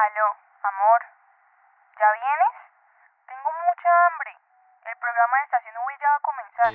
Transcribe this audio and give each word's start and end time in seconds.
Aló, 0.00 0.28
amor. 0.64 1.00
¿Ya 2.00 2.08
vienes? 2.16 2.54
Tengo 3.28 3.50
mucha 3.68 3.88
hambre. 4.08 4.32
El 4.88 4.96
programa 5.04 5.34
de 5.36 5.44
Estación 5.44 5.76
V 5.84 5.92
ya 6.00 6.08
va 6.08 6.16
a 6.16 6.24
comenzar. 6.30 6.72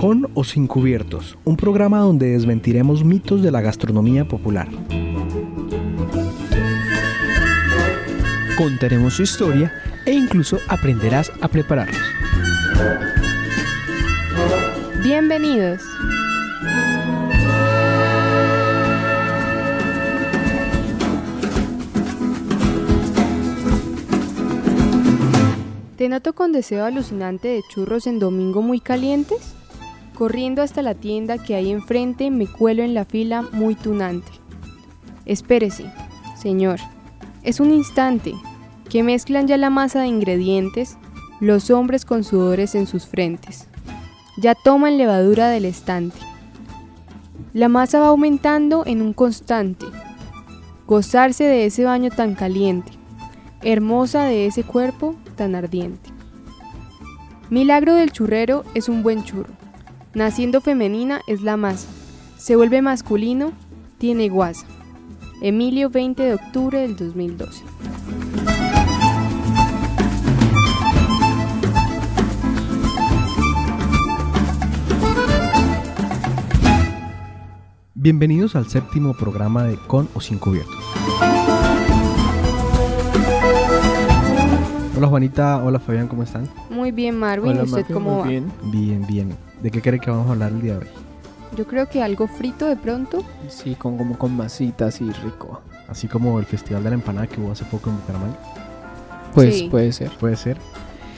Con 0.00 0.16
o 0.34 0.42
sin 0.42 0.66
cubiertos, 0.66 1.38
un 1.44 1.56
programa 1.56 1.98
donde 1.98 2.32
desmentiremos 2.32 3.04
mitos 3.04 3.40
de 3.44 3.52
la 3.52 3.60
gastronomía 3.60 4.24
popular. 4.24 4.66
Contaremos 8.58 9.14
su 9.14 9.22
historia 9.22 9.70
e 10.06 10.10
incluso 10.10 10.58
aprenderás 10.68 11.30
a 11.40 11.46
prepararlos. 11.46 12.02
Bienvenidos. 15.04 15.84
¿Te 25.96 26.08
noto 26.08 26.32
con 26.32 26.50
deseo 26.50 26.84
alucinante 26.84 27.46
de 27.46 27.62
churros 27.68 28.08
en 28.08 28.18
domingo 28.18 28.62
muy 28.62 28.80
calientes? 28.80 29.54
Corriendo 30.16 30.60
hasta 30.60 30.82
la 30.82 30.94
tienda 30.94 31.38
que 31.38 31.54
hay 31.54 31.70
enfrente 31.70 32.32
me 32.32 32.48
cuelo 32.48 32.82
en 32.82 32.94
la 32.94 33.04
fila 33.04 33.42
muy 33.52 33.76
tunante. 33.76 34.32
Espérese, 35.24 35.92
señor. 36.36 36.80
Es 37.44 37.60
un 37.60 37.72
instante, 37.72 38.34
que 38.90 39.04
mezclan 39.04 39.46
ya 39.46 39.56
la 39.56 39.70
masa 39.70 40.00
de 40.00 40.08
ingredientes, 40.08 40.96
los 41.38 41.70
hombres 41.70 42.04
con 42.04 42.24
sudores 42.24 42.74
en 42.74 42.88
sus 42.88 43.06
frentes. 43.06 43.68
Ya 44.36 44.56
toman 44.56 44.98
levadura 44.98 45.48
del 45.48 45.64
estante. 45.64 46.18
La 47.52 47.68
masa 47.68 48.00
va 48.00 48.08
aumentando 48.08 48.82
en 48.84 49.00
un 49.00 49.12
constante. 49.12 49.86
Gozarse 50.88 51.44
de 51.44 51.66
ese 51.66 51.84
baño 51.84 52.10
tan 52.10 52.34
caliente, 52.34 52.90
hermosa 53.62 54.24
de 54.24 54.46
ese 54.46 54.64
cuerpo 54.64 55.14
tan 55.34 55.54
ardiente. 55.54 56.10
Milagro 57.50 57.94
del 57.94 58.10
churrero 58.10 58.64
es 58.74 58.88
un 58.88 59.02
buen 59.02 59.24
churro. 59.24 59.52
Naciendo 60.14 60.60
femenina 60.60 61.20
es 61.26 61.42
la 61.42 61.56
masa. 61.56 61.88
Se 62.38 62.56
vuelve 62.56 62.82
masculino, 62.82 63.52
tiene 63.98 64.28
guasa. 64.28 64.66
Emilio 65.42 65.90
20 65.90 66.22
de 66.22 66.34
octubre 66.34 66.80
del 66.80 66.96
2012. 66.96 67.64
Bienvenidos 77.94 78.54
al 78.54 78.68
séptimo 78.68 79.14
programa 79.14 79.64
de 79.64 79.78
Con 79.78 80.08
o 80.14 80.20
sin 80.20 80.38
cubiertos. 80.38 80.76
Hola 85.04 85.10
Juanita, 85.10 85.62
hola 85.62 85.78
Fabián, 85.80 86.08
¿cómo 86.08 86.22
están? 86.22 86.48
Muy 86.70 86.90
bien, 86.90 87.18
Marvin. 87.18 87.50
Hola, 87.50 87.60
¿Y 87.60 87.64
usted 87.66 87.84
cómo 87.92 88.10
muy 88.14 88.20
va? 88.22 88.26
bien. 88.26 88.50
Bien, 88.72 89.06
bien. 89.06 89.36
¿De 89.62 89.70
qué 89.70 89.82
cree 89.82 90.00
que 90.00 90.10
vamos 90.10 90.28
a 90.28 90.30
hablar 90.30 90.50
el 90.50 90.62
día 90.62 90.72
de 90.72 90.78
hoy? 90.78 90.86
Yo 91.54 91.66
creo 91.66 91.86
que 91.90 92.02
algo 92.02 92.26
frito 92.26 92.64
de 92.66 92.76
pronto. 92.76 93.22
Sí, 93.48 93.74
con 93.74 93.98
como 93.98 94.16
con 94.16 94.34
masitas 94.34 95.02
y 95.02 95.10
rico. 95.12 95.60
Así 95.88 96.08
como 96.08 96.38
el 96.38 96.46
Festival 96.46 96.84
de 96.84 96.88
la 96.88 96.94
Empanada 96.94 97.26
que 97.26 97.38
hubo 97.38 97.52
hace 97.52 97.66
poco 97.66 97.90
en 97.90 97.96
Bucaramanga. 97.98 98.34
Pues 99.34 99.58
Sí. 99.58 99.68
puede 99.70 99.92
ser. 99.92 100.10
Puede 100.18 100.36
ser. 100.36 100.56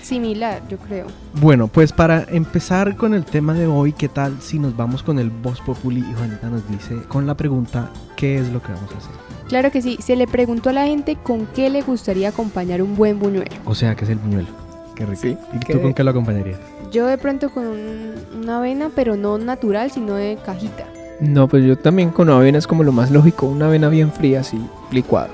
Similar, 0.02 0.62
yo 0.69 0.77
creo. 0.78 1.06
Bueno, 1.41 1.69
pues 1.69 1.92
para 1.92 2.25
empezar 2.28 2.97
con 2.97 3.14
el 3.14 3.25
tema 3.25 3.55
de 3.55 3.66
hoy, 3.66 3.92
¿qué 3.92 4.08
tal 4.08 4.41
si 4.41 4.58
nos 4.58 4.77
vamos 4.77 5.03
con 5.03 5.19
el 5.19 5.30
Voz 5.30 5.61
Populi 5.61 6.00
y 6.00 6.14
Juanita 6.14 6.48
nos 6.48 6.69
dice 6.69 6.97
con 7.08 7.27
la 7.27 7.36
pregunta 7.36 7.91
¿qué 8.16 8.38
es 8.38 8.48
lo 8.53 8.62
que 8.62 8.72
vamos 8.72 8.91
a 8.92 8.98
hacer? 8.98 9.11
Claro 9.48 9.70
que 9.70 9.80
sí. 9.83 9.97
Se 10.00 10.16
le 10.16 10.27
preguntó 10.27 10.70
a 10.70 10.72
la 10.72 10.86
gente 10.86 11.16
con 11.16 11.47
qué 11.47 11.70
le 11.70 11.83
gustaría 11.83 12.28
acompañar 12.30 12.83
un 12.83 12.97
buen 12.97 13.19
buñuelo. 13.19 13.50
O 13.65 13.75
sea, 13.75 13.94
¿qué 13.94 14.04
es 14.04 14.10
el 14.10 14.19
buñuelo? 14.19 14.48
Qué 14.94 15.06
rico. 15.06 15.22
Sí, 15.22 15.37
¿Y 15.54 15.59
¿qué- 15.60 15.75
tú 15.75 15.82
con 15.82 15.94
qué 15.94 16.03
lo 16.03 16.10
acompañarías? 16.10 16.59
Yo 16.92 17.06
de 17.06 17.19
pronto 17.19 17.50
con 17.50 17.66
un- 17.66 18.15
una 18.42 18.59
avena, 18.59 18.91
pero 18.94 19.16
no 19.16 19.38
natural, 19.38 19.91
sino 19.91 20.15
de 20.15 20.38
cajita. 20.44 20.84
No, 21.21 21.48
pues 21.48 21.65
yo 21.65 21.76
también 21.78 22.10
con 22.10 22.28
avena 22.31 22.59
es 22.59 22.66
como 22.66 22.82
lo 22.82 22.92
más 22.92 23.10
lógico. 23.10 23.47
Una 23.47 23.66
avena 23.66 23.88
bien 23.88 24.10
fría, 24.12 24.41
así, 24.41 24.59
licuado. 24.91 25.28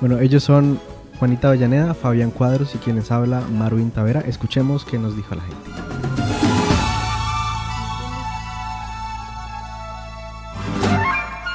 Bueno, 0.00 0.18
ellos 0.20 0.42
son 0.44 0.78
Juanita 1.18 1.48
Avellaneda, 1.48 1.94
Fabián 1.94 2.30
Cuadros 2.30 2.74
y 2.74 2.78
quienes 2.78 3.10
habla 3.10 3.40
Marvin 3.40 3.90
Tavera. 3.90 4.20
Escuchemos 4.20 4.84
qué 4.84 4.98
nos 4.98 5.16
dijo 5.16 5.34
la 5.34 5.42
gente. 5.42 5.70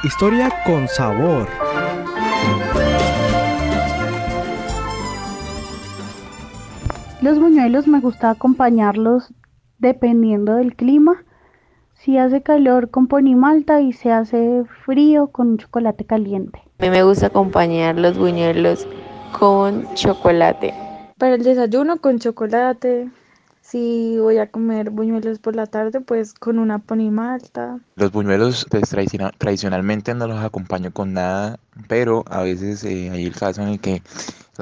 Historia 0.04 0.50
con 0.66 0.88
sabor. 0.88 1.46
Los 7.20 7.38
buñuelos 7.38 7.86
me 7.86 8.00
gusta 8.00 8.30
acompañarlos 8.30 9.32
dependiendo 9.78 10.56
del 10.56 10.74
clima. 10.74 11.22
Si 11.94 12.18
hace 12.18 12.42
calor 12.42 12.90
con 12.90 13.06
ponimalta 13.06 13.80
y 13.80 13.92
se 13.92 14.10
hace 14.10 14.64
frío 14.84 15.28
con 15.28 15.50
un 15.50 15.58
chocolate 15.58 16.04
caliente. 16.04 16.60
A 16.80 16.82
mí 16.82 16.90
me 16.90 17.04
gusta 17.04 17.26
acompañar 17.26 17.96
los 17.96 18.18
buñuelos 18.18 18.88
con 19.38 19.92
chocolate. 19.94 20.74
Para 21.18 21.34
el 21.34 21.42
desayuno 21.42 21.98
con 21.98 22.18
chocolate. 22.18 23.08
Si 23.60 24.18
voy 24.18 24.38
a 24.38 24.50
comer 24.50 24.90
buñuelos 24.90 25.38
por 25.38 25.54
la 25.54 25.66
tarde, 25.66 26.00
pues 26.00 26.34
con 26.34 26.58
una 26.58 26.78
ponimalta. 26.80 27.78
Los 27.94 28.10
buñuelos 28.10 28.66
pues, 28.68 28.90
tradiciona- 28.90 29.32
tradicionalmente 29.38 30.14
no 30.14 30.26
los 30.26 30.40
acompaño 30.44 30.92
con 30.92 31.12
nada, 31.14 31.58
pero 31.88 32.24
a 32.28 32.42
veces 32.42 32.82
eh, 32.84 33.10
hay 33.10 33.24
el 33.24 33.34
caso 33.34 33.62
en 33.62 33.68
el 33.68 33.80
que 33.80 34.02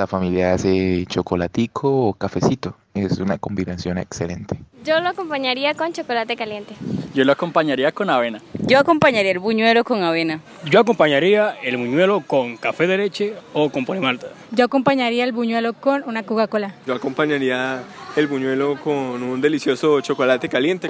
la 0.01 0.07
familia 0.07 0.55
hace 0.55 1.05
chocolatico 1.07 2.07
o 2.07 2.15
cafecito. 2.15 2.75
Es 2.95 3.19
una 3.19 3.37
combinación 3.37 3.99
excelente. 3.99 4.59
Yo 4.83 4.99
lo 5.01 5.11
acompañaría 5.11 5.75
con 5.75 5.93
chocolate 5.93 6.37
caliente. 6.37 6.75
Yo 7.13 7.25
lo 7.27 7.33
acompañaría 7.33 7.93
con 7.93 8.09
avena. 8.09 8.41
Yo 8.67 8.79
acompañaría 8.79 9.31
el 9.31 9.41
buñuelo 9.41 9.85
con 9.85 10.03
avena. 10.03 10.41
Yo 10.71 10.81
acompañaría 10.81 11.55
el 11.63 11.77
buñuelo 11.77 12.23
con 12.27 12.57
café 12.57 12.87
de 12.87 12.97
leche 12.97 13.35
o 13.53 13.69
con 13.69 13.85
ponimalta. 13.85 14.29
Yo 14.53 14.65
acompañaría 14.65 15.25
el 15.25 15.33
buñuelo 15.33 15.75
con 15.75 16.03
una 16.07 16.23
Coca-Cola. 16.23 16.75
Yo 16.87 16.95
acompañaría 16.95 17.83
el 18.17 18.27
buñuelo 18.27 18.81
con 18.83 19.23
un 19.23 19.41
delicioso 19.43 20.01
chocolate 20.01 20.49
caliente. 20.49 20.89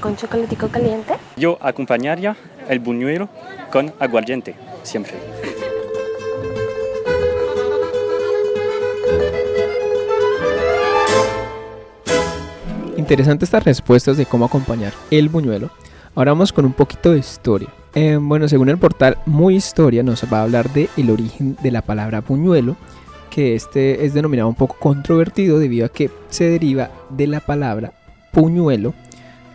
¿Con 0.00 0.16
chocolatico 0.16 0.66
caliente? 0.66 1.14
Yo 1.36 1.58
acompañaría 1.60 2.36
el 2.68 2.80
buñuelo 2.80 3.28
con 3.70 3.94
aguardiente, 4.00 4.56
siempre. 4.82 5.14
Interesante 13.08 13.44
estas 13.46 13.64
respuestas 13.64 14.16
de 14.18 14.26
cómo 14.26 14.44
acompañar 14.44 14.92
el 15.10 15.28
buñuelo. 15.30 15.70
Ahora 16.14 16.32
vamos 16.32 16.52
con 16.52 16.66
un 16.66 16.72
poquito 16.74 17.12
de 17.12 17.18
historia. 17.20 17.68
Eh, 17.94 18.18
bueno, 18.20 18.48
según 18.48 18.68
el 18.68 18.76
portal 18.76 19.16
Muy 19.24 19.56
Historia 19.56 20.02
nos 20.02 20.22
va 20.30 20.40
a 20.40 20.42
hablar 20.42 20.70
de 20.74 20.90
el 20.98 21.10
origen 21.10 21.56
de 21.62 21.70
la 21.70 21.80
palabra 21.80 22.20
buñuelo, 22.20 22.76
que 23.30 23.54
este 23.54 24.04
es 24.04 24.12
denominado 24.12 24.48
un 24.48 24.54
poco 24.54 24.76
controvertido 24.78 25.58
debido 25.58 25.86
a 25.86 25.88
que 25.88 26.10
se 26.28 26.44
deriva 26.50 26.90
de 27.08 27.26
la 27.28 27.40
palabra 27.40 27.92
puñuelo. 28.32 28.92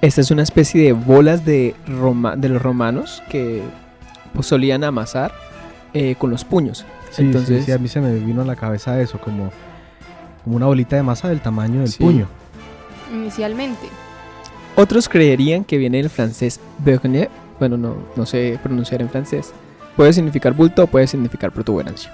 Esta 0.02 0.22
es 0.22 0.32
una 0.32 0.42
especie 0.42 0.84
de 0.84 0.94
bolas 0.94 1.46
de, 1.46 1.76
roma- 1.88 2.36
de 2.36 2.50
los 2.50 2.62
romanos 2.62 3.22
que 3.30 3.62
pues, 4.34 4.48
solían 4.48 4.84
amasar 4.84 5.32
eh, 5.94 6.16
con 6.18 6.32
los 6.32 6.44
puños. 6.44 6.86
Sí, 7.12 7.22
Entonces, 7.22 7.60
sí, 7.60 7.66
sí, 7.68 7.72
a 7.72 7.78
mí 7.78 7.88
se 7.88 8.02
me 8.02 8.16
vino 8.16 8.42
a 8.42 8.46
la 8.46 8.56
cabeza 8.56 9.00
eso, 9.00 9.20
como, 9.20 9.52
como 10.44 10.56
una 10.56 10.66
bolita 10.66 10.96
de 10.96 11.04
masa 11.04 11.30
del 11.30 11.40
tamaño 11.40 11.82
del 11.82 11.90
Sí. 11.90 12.04
puño. 12.04 12.28
Inicialmente. 13.14 13.88
Otros 14.76 15.08
creerían 15.08 15.64
que 15.64 15.78
viene 15.78 15.98
del 15.98 16.10
francés 16.10 16.60
beurre, 16.80 17.30
bueno, 17.60 17.78
no, 17.78 17.96
no 18.16 18.26
sé 18.26 18.60
pronunciar 18.62 19.02
en 19.02 19.10
francés. 19.10 19.54
Puede 19.96 20.12
significar 20.12 20.54
bulto 20.54 20.84
o 20.84 20.88
puede 20.88 21.08
significar 21.08 21.52
protuberancia. 21.52 22.12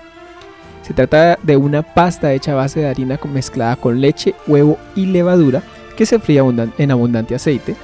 Se 0.81 0.93
trata 0.93 1.39
de 1.41 1.55
una 1.55 1.81
pasta 1.81 2.33
hecha 2.33 2.51
a 2.51 2.55
base 2.55 2.81
de 2.81 2.87
harina 2.87 3.19
mezclada 3.31 3.75
con 3.77 4.01
leche, 4.01 4.35
huevo 4.47 4.77
y 4.95 5.05
levadura 5.05 5.63
que 5.95 6.05
se 6.05 6.19
fría 6.19 6.43
en 6.77 6.91
abundante 6.91 7.35
aceite. 7.35 7.75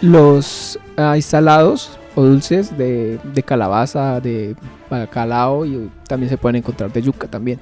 Los 0.00 0.78
hay 0.96 1.22
salados 1.22 1.98
o 2.14 2.22
dulces 2.22 2.76
de, 2.76 3.18
de 3.22 3.42
calabaza, 3.42 4.20
de 4.20 4.54
bacalao 4.88 5.66
y 5.66 5.90
también 6.06 6.30
se 6.30 6.38
pueden 6.38 6.56
encontrar 6.56 6.92
de 6.92 7.02
yuca 7.02 7.26
también. 7.28 7.60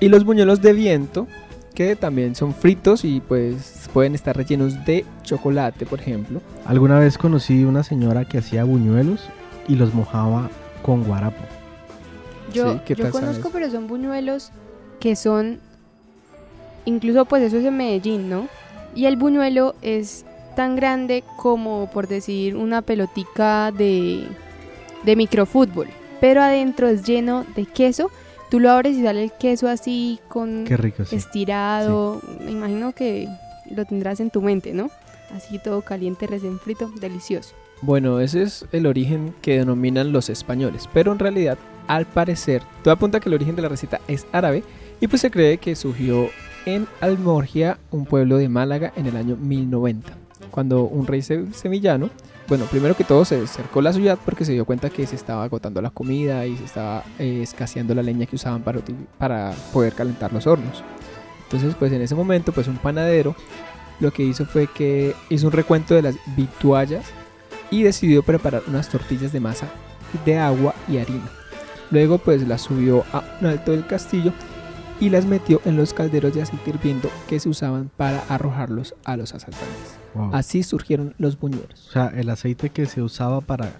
Y 0.00 0.08
los 0.08 0.24
buñuelos 0.24 0.60
de 0.60 0.72
viento 0.72 1.26
que 1.72 1.96
también 1.96 2.34
son 2.34 2.54
fritos 2.54 3.04
y 3.04 3.20
pues 3.20 3.88
pueden 3.92 4.14
estar 4.14 4.36
rellenos 4.36 4.84
de 4.84 5.04
chocolate, 5.22 5.86
por 5.86 6.00
ejemplo. 6.00 6.40
Alguna 6.66 6.98
vez 6.98 7.18
conocí 7.18 7.64
una 7.64 7.82
señora 7.82 8.24
que 8.24 8.38
hacía 8.38 8.64
buñuelos 8.64 9.28
y 9.68 9.76
los 9.76 9.94
mojaba 9.94 10.50
con 10.82 11.04
guarapo. 11.04 11.42
Yo, 12.52 12.74
Sí, 12.74 12.80
¿qué 12.84 12.94
yo 12.94 13.10
conozco, 13.10 13.50
pero 13.52 13.70
son 13.70 13.86
buñuelos 13.86 14.50
que 15.00 15.16
son, 15.16 15.60
incluso 16.84 17.24
pues 17.24 17.42
eso 17.42 17.56
es 17.56 17.64
en 17.64 17.76
Medellín, 17.76 18.28
¿no? 18.28 18.48
Y 18.94 19.06
el 19.06 19.16
buñuelo 19.16 19.74
es 19.82 20.24
tan 20.54 20.76
grande 20.76 21.24
como, 21.36 21.90
por 21.90 22.08
decir, 22.08 22.56
una 22.56 22.82
pelotica 22.82 23.72
de, 23.72 24.26
de 25.02 25.16
microfútbol. 25.16 25.88
Pero 26.20 26.42
adentro 26.42 26.88
es 26.88 27.02
lleno 27.02 27.44
de 27.56 27.66
queso. 27.66 28.10
Tú 28.52 28.60
lo 28.60 28.70
abres 28.70 28.98
y 28.98 29.02
sale 29.02 29.24
el 29.24 29.32
queso 29.32 29.66
así 29.66 30.20
con 30.28 30.64
Qué 30.64 30.76
rico, 30.76 31.06
sí. 31.06 31.16
estirado. 31.16 32.20
Me 32.44 32.50
imagino 32.50 32.92
que 32.92 33.26
lo 33.74 33.86
tendrás 33.86 34.20
en 34.20 34.28
tu 34.28 34.42
mente, 34.42 34.74
¿no? 34.74 34.90
Así 35.34 35.58
todo 35.58 35.80
caliente, 35.80 36.26
recién 36.26 36.58
frito, 36.58 36.92
delicioso. 37.00 37.54
Bueno, 37.80 38.20
ese 38.20 38.42
es 38.42 38.66
el 38.72 38.84
origen 38.86 39.34
que 39.40 39.56
denominan 39.56 40.12
los 40.12 40.28
españoles, 40.28 40.86
pero 40.92 41.12
en 41.12 41.18
realidad, 41.18 41.56
al 41.88 42.04
parecer, 42.04 42.60
todo 42.84 42.92
apunta 42.92 43.20
que 43.20 43.30
el 43.30 43.34
origen 43.36 43.56
de 43.56 43.62
la 43.62 43.68
receta 43.70 44.02
es 44.06 44.26
árabe 44.32 44.62
y 45.00 45.06
pues 45.08 45.22
se 45.22 45.30
cree 45.30 45.56
que 45.56 45.74
surgió 45.74 46.28
en 46.66 46.86
Almorgia, 47.00 47.78
un 47.90 48.04
pueblo 48.04 48.36
de 48.36 48.50
Málaga, 48.50 48.92
en 48.96 49.06
el 49.06 49.16
año 49.16 49.34
1090, 49.36 50.12
cuando 50.50 50.82
un 50.84 51.06
rey 51.06 51.22
se- 51.22 51.50
sevillano, 51.54 52.10
bueno, 52.48 52.64
primero 52.66 52.96
que 52.96 53.04
todo 53.04 53.24
se 53.24 53.46
cercó 53.46 53.80
la 53.80 53.92
ciudad 53.92 54.18
porque 54.24 54.44
se 54.44 54.52
dio 54.52 54.64
cuenta 54.64 54.90
que 54.90 55.06
se 55.06 55.16
estaba 55.16 55.44
agotando 55.44 55.80
la 55.80 55.90
comida 55.90 56.46
y 56.46 56.56
se 56.56 56.64
estaba 56.64 57.04
eh, 57.18 57.40
escaseando 57.42 57.94
la 57.94 58.02
leña 58.02 58.26
que 58.26 58.36
usaban 58.36 58.62
para, 58.62 58.80
para 59.18 59.52
poder 59.72 59.94
calentar 59.94 60.32
los 60.32 60.46
hornos. 60.46 60.82
Entonces, 61.44 61.74
pues 61.78 61.92
en 61.92 62.02
ese 62.02 62.14
momento, 62.14 62.52
pues 62.52 62.68
un 62.68 62.76
panadero 62.76 63.34
lo 64.00 64.10
que 64.10 64.24
hizo 64.24 64.44
fue 64.44 64.66
que 64.66 65.14
hizo 65.28 65.46
un 65.46 65.52
recuento 65.52 65.94
de 65.94 66.02
las 66.02 66.16
vituallas 66.36 67.04
y 67.70 67.82
decidió 67.82 68.22
preparar 68.22 68.62
unas 68.66 68.88
tortillas 68.88 69.32
de 69.32 69.40
masa 69.40 69.68
de 70.24 70.38
agua 70.38 70.74
y 70.88 70.98
harina. 70.98 71.30
Luego 71.90 72.18
pues 72.18 72.46
las 72.46 72.62
subió 72.62 73.04
a 73.12 73.22
un 73.40 73.46
alto 73.46 73.72
del 73.72 73.86
castillo 73.86 74.32
y 75.02 75.10
las 75.10 75.26
metió 75.26 75.60
en 75.64 75.76
los 75.76 75.92
calderos 75.94 76.32
de 76.32 76.42
aceite 76.42 76.70
hirviendo 76.70 77.10
que 77.28 77.40
se 77.40 77.48
usaban 77.48 77.90
para 77.96 78.20
arrojarlos 78.28 78.94
a 79.04 79.16
los 79.16 79.34
asaltantes. 79.34 79.98
Wow. 80.14 80.30
Así 80.32 80.62
surgieron 80.62 81.16
los 81.18 81.40
buñuelos. 81.40 81.88
O 81.88 81.90
sea, 81.90 82.12
el 82.14 82.30
aceite 82.30 82.70
que 82.70 82.86
se 82.86 83.02
usaba 83.02 83.40
para, 83.40 83.72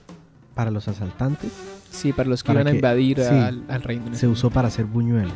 para 0.57 0.73
los 0.73 0.89
asaltantes. 0.89 1.53
Sí, 1.93 2.13
para 2.13 2.29
los 2.29 2.43
que 2.43 2.49
para 2.49 2.63
iban 2.63 2.73
a 2.73 2.77
invadir 2.77 3.19
sí, 3.19 3.37
al, 3.37 3.63
al 3.69 3.83
reino. 3.85 4.13
Se 4.15 4.27
usó 4.27 4.51
para 4.51 4.67
hacer 4.67 4.87
buñuelos. 4.87 5.33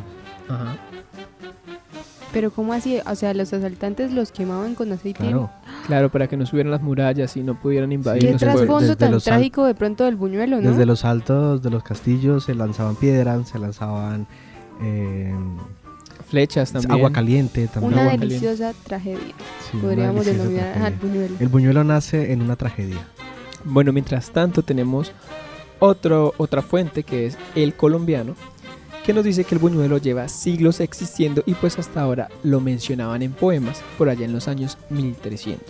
Ajá. 0.48 0.76
Pero 2.32 2.50
¿cómo 2.50 2.72
así? 2.72 2.98
O 3.06 3.14
sea, 3.14 3.32
los 3.32 3.52
asaltantes 3.52 4.12
los 4.12 4.32
quemaban 4.32 4.74
con 4.74 4.90
aceite. 4.90 5.20
Claro. 5.20 5.50
Claro, 5.86 6.10
para 6.10 6.26
que 6.26 6.36
no 6.36 6.46
subieran 6.46 6.72
las 6.72 6.82
murallas 6.82 7.36
y 7.36 7.44
no 7.44 7.60
pudieran 7.60 7.92
invadir 7.92 8.22
pueblos. 8.22 8.40
trasfondo 8.40 8.96
tan 8.96 9.20
trágico 9.20 9.64
de 9.64 9.76
pronto 9.76 10.02
del 10.04 10.16
buñuelo, 10.16 10.60
¿no? 10.60 10.70
Desde 10.70 10.84
los 10.84 11.04
altos 11.04 11.62
de 11.62 11.70
los 11.70 11.84
castillos 11.84 12.42
se 12.42 12.56
lanzaban 12.56 12.96
piedras, 12.96 13.48
se 13.48 13.60
lanzaban 13.60 14.26
eh, 14.82 15.34
Flechas 16.28 16.72
también. 16.72 16.92
agua 16.92 17.12
caliente 17.12 17.68
también. 17.68 17.92
Una 17.92 18.02
Agua 18.02 18.12
caliente. 18.18 18.34
deliciosa 18.46 18.74
tragedia. 18.84 19.18
Sí, 19.70 19.78
Podríamos 19.78 20.24
deliciosa 20.26 20.32
denominar 20.48 20.64
tragedia. 20.72 20.86
al 20.86 20.94
buñuelo. 20.96 21.36
El 21.38 21.48
buñuelo 21.48 21.84
nace 21.84 22.32
en 22.32 22.42
una 22.42 22.56
tragedia. 22.56 23.06
Bueno, 23.64 23.92
mientras 23.92 24.30
tanto 24.30 24.62
tenemos 24.62 25.12
otro, 25.78 26.34
otra 26.36 26.62
fuente 26.62 27.02
que 27.04 27.26
es 27.26 27.38
el 27.54 27.74
colombiano, 27.74 28.34
que 29.04 29.12
nos 29.12 29.24
dice 29.24 29.44
que 29.44 29.54
el 29.54 29.60
buñuelo 29.60 29.98
lleva 29.98 30.28
siglos 30.28 30.80
existiendo 30.80 31.42
y 31.46 31.54
pues 31.54 31.78
hasta 31.78 32.00
ahora 32.00 32.28
lo 32.42 32.60
mencionaban 32.60 33.22
en 33.22 33.32
poemas 33.32 33.80
por 33.96 34.08
allá 34.08 34.24
en 34.24 34.32
los 34.32 34.48
años 34.48 34.78
1300. 34.90 35.64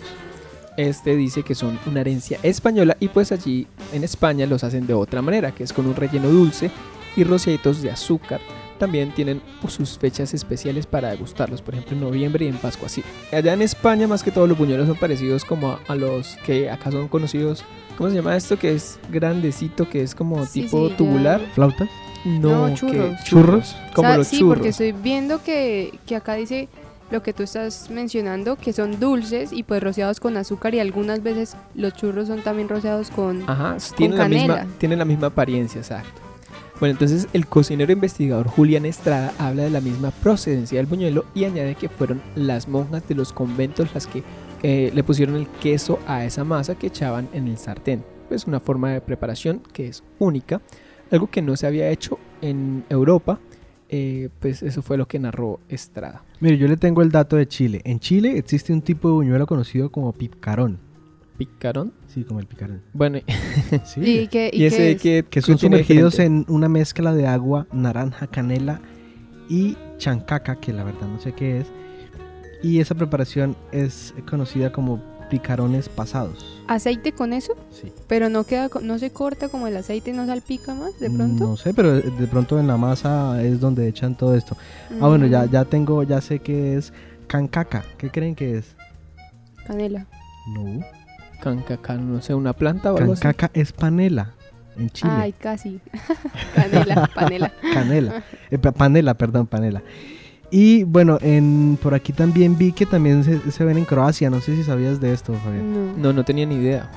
Este 0.75 1.15
dice 1.15 1.43
que 1.43 1.53
son 1.55 1.79
una 1.85 2.01
herencia 2.01 2.39
española 2.43 2.97
y 2.99 3.09
pues 3.09 3.31
allí 3.31 3.67
en 3.93 4.03
España 4.03 4.45
los 4.47 4.63
hacen 4.63 4.87
de 4.87 4.93
otra 4.93 5.21
manera, 5.21 5.51
que 5.51 5.63
es 5.63 5.73
con 5.73 5.85
un 5.85 5.95
relleno 5.95 6.29
dulce 6.29 6.71
y 7.15 7.23
rociaditos 7.23 7.81
de 7.83 7.91
azúcar. 7.91 8.39
También 8.77 9.11
tienen 9.13 9.41
sus 9.67 9.97
fechas 9.97 10.33
especiales 10.33 10.85
para 10.85 11.09
degustarlos, 11.09 11.61
por 11.61 11.73
ejemplo 11.73 11.95
en 11.97 12.01
noviembre 12.01 12.45
y 12.45 12.47
en 12.47 12.57
Pascua. 12.57 12.87
Así, 12.87 13.03
allá 13.31 13.53
en 13.53 13.61
España 13.61 14.07
más 14.07 14.23
que 14.23 14.31
todo 14.31 14.47
los 14.47 14.57
buñuelos 14.57 14.87
son 14.87 14.97
parecidos 14.97 15.43
como 15.45 15.71
a, 15.71 15.79
a 15.87 15.95
los 15.95 16.37
que 16.45 16.69
acá 16.69 16.91
son 16.91 17.07
conocidos. 17.07 17.63
¿Cómo 17.97 18.09
se 18.09 18.15
llama 18.17 18.35
esto? 18.35 18.59
Que 18.59 18.73
es 18.73 18.99
grandecito, 19.11 19.89
que 19.89 20.01
es 20.03 20.13
como 20.13 20.45
Sí, 20.45 20.61
tipo 20.63 20.85
sí, 20.85 20.91
ya. 20.91 20.97
tubular. 20.97 21.41
¿Flautas? 21.55 21.89
No, 22.25 22.73
churros. 22.75 23.23
¿Churros? 23.23 23.75
Como 23.95 24.07
O 24.07 24.11
sea, 24.11 24.17
los 24.17 24.27
sí, 24.27 24.39
churros. 24.39 24.55
porque 24.55 24.69
estoy 24.69 24.91
viendo 24.91 25.41
que, 25.41 25.97
que 26.05 26.15
acá 26.15 26.35
dice 26.35 26.67
lo 27.09 27.23
que 27.23 27.31
tú 27.33 27.41
estás 27.43 27.89
mencionando, 27.89 28.57
que 28.57 28.73
son 28.73 28.99
dulces 28.99 29.53
y 29.53 29.63
pues 29.63 29.81
rociados 29.81 30.19
con 30.19 30.35
azúcar 30.35 30.75
y 30.75 30.79
algunas 30.79 31.23
veces 31.23 31.55
los 31.73 31.93
churros 31.93 32.27
son 32.27 32.41
también 32.41 32.67
rociados 32.67 33.09
con, 33.11 33.43
Ajá, 33.49 33.77
con 33.77 33.95
tienen 33.97 34.17
la, 34.17 34.27
misma, 34.27 34.55
canela. 34.55 34.73
tienen 34.77 34.99
la 34.99 35.05
misma 35.05 35.27
apariencia, 35.27 35.79
exacto. 35.79 36.21
Bueno, 36.79 36.91
entonces 36.91 37.27
el 37.33 37.47
cocinero 37.47 37.91
investigador 37.91 38.47
Julián 38.47 38.85
Estrada 38.85 39.33
habla 39.39 39.63
de 39.63 39.71
la 39.71 39.81
misma 39.81 40.11
procedencia 40.11 40.77
del 40.77 40.85
buñuelo 40.85 41.25
y 41.33 41.45
añade 41.45 41.73
que 41.73 41.89
fueron 41.89 42.21
las 42.35 42.67
monjas 42.67 43.07
de 43.07 43.15
los 43.15 43.33
conventos 43.33 43.91
las 43.95 44.05
que 44.05 44.21
eh, 44.61 44.91
le 44.93 45.03
pusieron 45.03 45.35
el 45.37 45.47
queso 45.47 45.97
a 46.05 46.23
esa 46.23 46.43
masa 46.43 46.75
que 46.75 46.87
echaban 46.87 47.29
en 47.33 47.47
el 47.47 47.57
sartén. 47.57 48.03
Pues 48.29 48.45
una 48.45 48.59
forma 48.59 48.91
de 48.91 49.01
preparación 49.01 49.63
que 49.73 49.87
es 49.87 50.03
única, 50.19 50.61
algo 51.09 51.27
que 51.27 51.41
no 51.41 51.57
se 51.57 51.65
había 51.65 51.89
hecho 51.89 52.19
en 52.41 52.83
Europa, 52.89 53.39
eh, 53.89 54.29
pues 54.39 54.61
eso 54.61 54.83
fue 54.83 54.97
lo 54.97 55.07
que 55.07 55.17
narró 55.17 55.59
Estrada. 55.69 56.23
Mire, 56.41 56.59
yo 56.59 56.67
le 56.67 56.77
tengo 56.77 57.01
el 57.01 57.09
dato 57.09 57.37
de 57.37 57.47
Chile. 57.47 57.81
En 57.85 57.99
Chile 57.99 58.37
existe 58.37 58.71
un 58.71 58.83
tipo 58.83 59.07
de 59.07 59.15
buñuelo 59.15 59.47
conocido 59.47 59.91
como 59.91 60.13
picarón. 60.13 60.77
¿Picarón? 61.37 61.93
Sí, 62.07 62.23
como 62.23 62.39
el 62.39 62.47
picarón. 62.47 62.81
Bueno, 62.93 63.19
Sí. 63.85 64.01
¿Y 64.01 64.27
qué, 64.27 64.49
y 64.51 64.63
y 64.63 64.65
ese 64.65 64.77
qué 64.77 64.91
es? 64.91 65.01
que, 65.01 65.25
que 65.29 65.41
son 65.41 65.57
sumergidos 65.57 66.13
diferente? 66.13 66.49
en 66.49 66.55
una 66.55 66.67
mezcla 66.69 67.13
de 67.13 67.27
agua, 67.27 67.67
naranja, 67.71 68.27
canela 68.27 68.81
y 69.49 69.77
chancaca, 69.97 70.55
que 70.59 70.73
la 70.73 70.83
verdad 70.83 71.07
no 71.07 71.19
sé 71.19 71.33
qué 71.33 71.59
es. 71.59 71.67
Y 72.63 72.79
esa 72.79 72.95
preparación 72.95 73.55
es 73.71 74.13
conocida 74.29 74.71
como 74.71 74.99
picarones 75.29 75.89
pasados. 75.89 76.63
¿Aceite 76.67 77.11
con 77.11 77.33
eso? 77.33 77.53
Sí. 77.69 77.91
Pero 78.07 78.29
no 78.29 78.43
queda, 78.45 78.69
no 78.81 78.97
se 78.97 79.11
corta 79.11 79.47
como 79.49 79.67
el 79.67 79.77
aceite, 79.77 80.11
no 80.13 80.25
salpica 80.25 80.73
más 80.73 80.99
de 80.99 81.09
pronto. 81.11 81.43
No 81.49 81.55
sé, 81.57 81.73
pero 81.73 81.93
de 82.01 82.27
pronto 82.27 82.59
en 82.59 82.65
la 82.67 82.77
masa 82.77 83.41
es 83.43 83.59
donde 83.59 83.87
echan 83.87 84.15
todo 84.17 84.35
esto. 84.35 84.57
Ah, 84.99 85.07
bueno, 85.07 85.27
ya, 85.27 85.45
Mm, 85.45 85.51
ya 85.51 85.65
tengo, 85.65 86.01
ya 86.03 86.19
sé 86.19 86.39
que 86.39 86.75
es 86.77 86.91
cancaca. 87.27 87.83
¿Qué 87.97 88.09
creen 88.09 88.33
que 88.35 88.57
es? 88.57 88.75
Canela. 89.67 90.07
No. 90.55 90.79
Cancaca, 91.41 91.95
no 91.95 92.21
sé, 92.21 92.33
una 92.33 92.53
planta 92.53 92.93
o 92.93 92.97
algo 92.97 93.13
así. 93.13 93.21
Cancaca 93.21 93.51
es 93.53 93.71
panela 93.71 94.33
en 94.77 94.89
Chile. 94.89 95.11
Ay, 95.15 95.33
casi. 95.33 95.79
Canela, 96.55 97.09
panela. 97.13 97.51
Canela. 97.73 98.23
Eh, 98.51 98.57
pa- 98.57 98.71
panela, 98.71 99.13
perdón, 99.15 99.47
panela. 99.47 99.81
Y 100.49 100.83
bueno, 100.85 101.17
en, 101.21 101.77
por 101.81 101.93
aquí 101.93 102.13
también 102.13 102.57
vi 102.57 102.71
que 102.71 102.85
también 102.85 103.23
se, 103.23 103.51
se 103.51 103.65
ven 103.65 103.77
en 103.77 103.83
Croacia. 103.85 104.29
No 104.29 104.39
sé 104.39 104.55
si 104.55 104.63
sabías 104.63 105.01
de 105.01 105.11
esto, 105.13 105.33
Fabián. 105.33 105.73
No. 105.73 105.97
No, 105.97 106.13
no 106.13 106.23
tenía 106.23 106.45
ni 106.45 106.55
idea. 106.55 106.89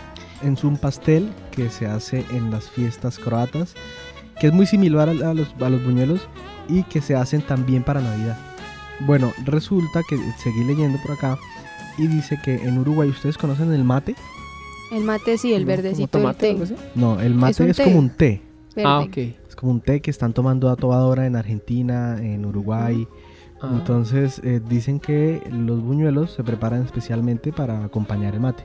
Es 0.42 0.62
un 0.64 0.76
pastel 0.76 1.30
que 1.50 1.68
se 1.70 1.86
hace 1.86 2.24
en 2.30 2.50
las 2.50 2.70
fiestas 2.70 3.18
croatas, 3.18 3.74
que 4.38 4.46
es 4.46 4.52
muy 4.52 4.66
similar 4.66 5.08
a, 5.08 5.12
a 5.30 5.34
los, 5.34 5.54
a 5.60 5.68
los 5.68 5.84
buñuelos 5.84 6.28
y 6.68 6.84
que 6.84 7.00
se 7.02 7.16
hacen 7.16 7.42
también 7.42 7.82
para 7.82 8.00
Navidad. 8.00 8.38
Bueno, 9.00 9.32
resulta 9.44 10.02
que 10.08 10.16
seguí 10.38 10.62
leyendo 10.62 10.98
por 11.02 11.12
acá 11.12 11.36
y 11.98 12.06
dice 12.06 12.38
que 12.42 12.56
en 12.56 12.78
Uruguay, 12.78 13.08
¿ustedes 13.08 13.36
conocen 13.38 13.72
el 13.72 13.84
mate? 13.84 14.14
El 14.92 15.04
mate 15.04 15.38
sí, 15.38 15.52
el 15.54 15.62
¿Como 15.62 15.76
verdecito 15.76 16.18
del 16.18 16.34
tomate 16.36 16.54
o 16.54 16.66
té. 16.66 16.76
No, 16.94 17.20
el 17.20 17.34
mate 17.34 17.70
es, 17.70 17.78
como 17.80 17.98
un 17.98 18.10
té. 18.10 18.42
Verde. 18.74 18.88
Ah, 18.88 19.00
ok. 19.00 19.16
Es 19.48 19.56
como 19.56 19.72
un 19.72 19.80
té 19.80 20.00
que 20.00 20.10
están 20.10 20.32
tomando 20.32 20.68
a 20.70 20.76
toda 20.76 21.04
hora 21.04 21.26
en 21.26 21.36
Argentina, 21.36 22.16
en 22.20 22.44
Uruguay. 22.44 23.06
Ah. 23.60 23.70
Entonces 23.72 24.40
eh, 24.42 24.60
dicen 24.66 24.98
que 25.00 25.42
los 25.50 25.80
buñuelos 25.82 26.32
se 26.32 26.42
preparan 26.42 26.82
especialmente 26.82 27.52
para 27.52 27.84
acompañar 27.84 28.34
el 28.34 28.40
mate. 28.40 28.64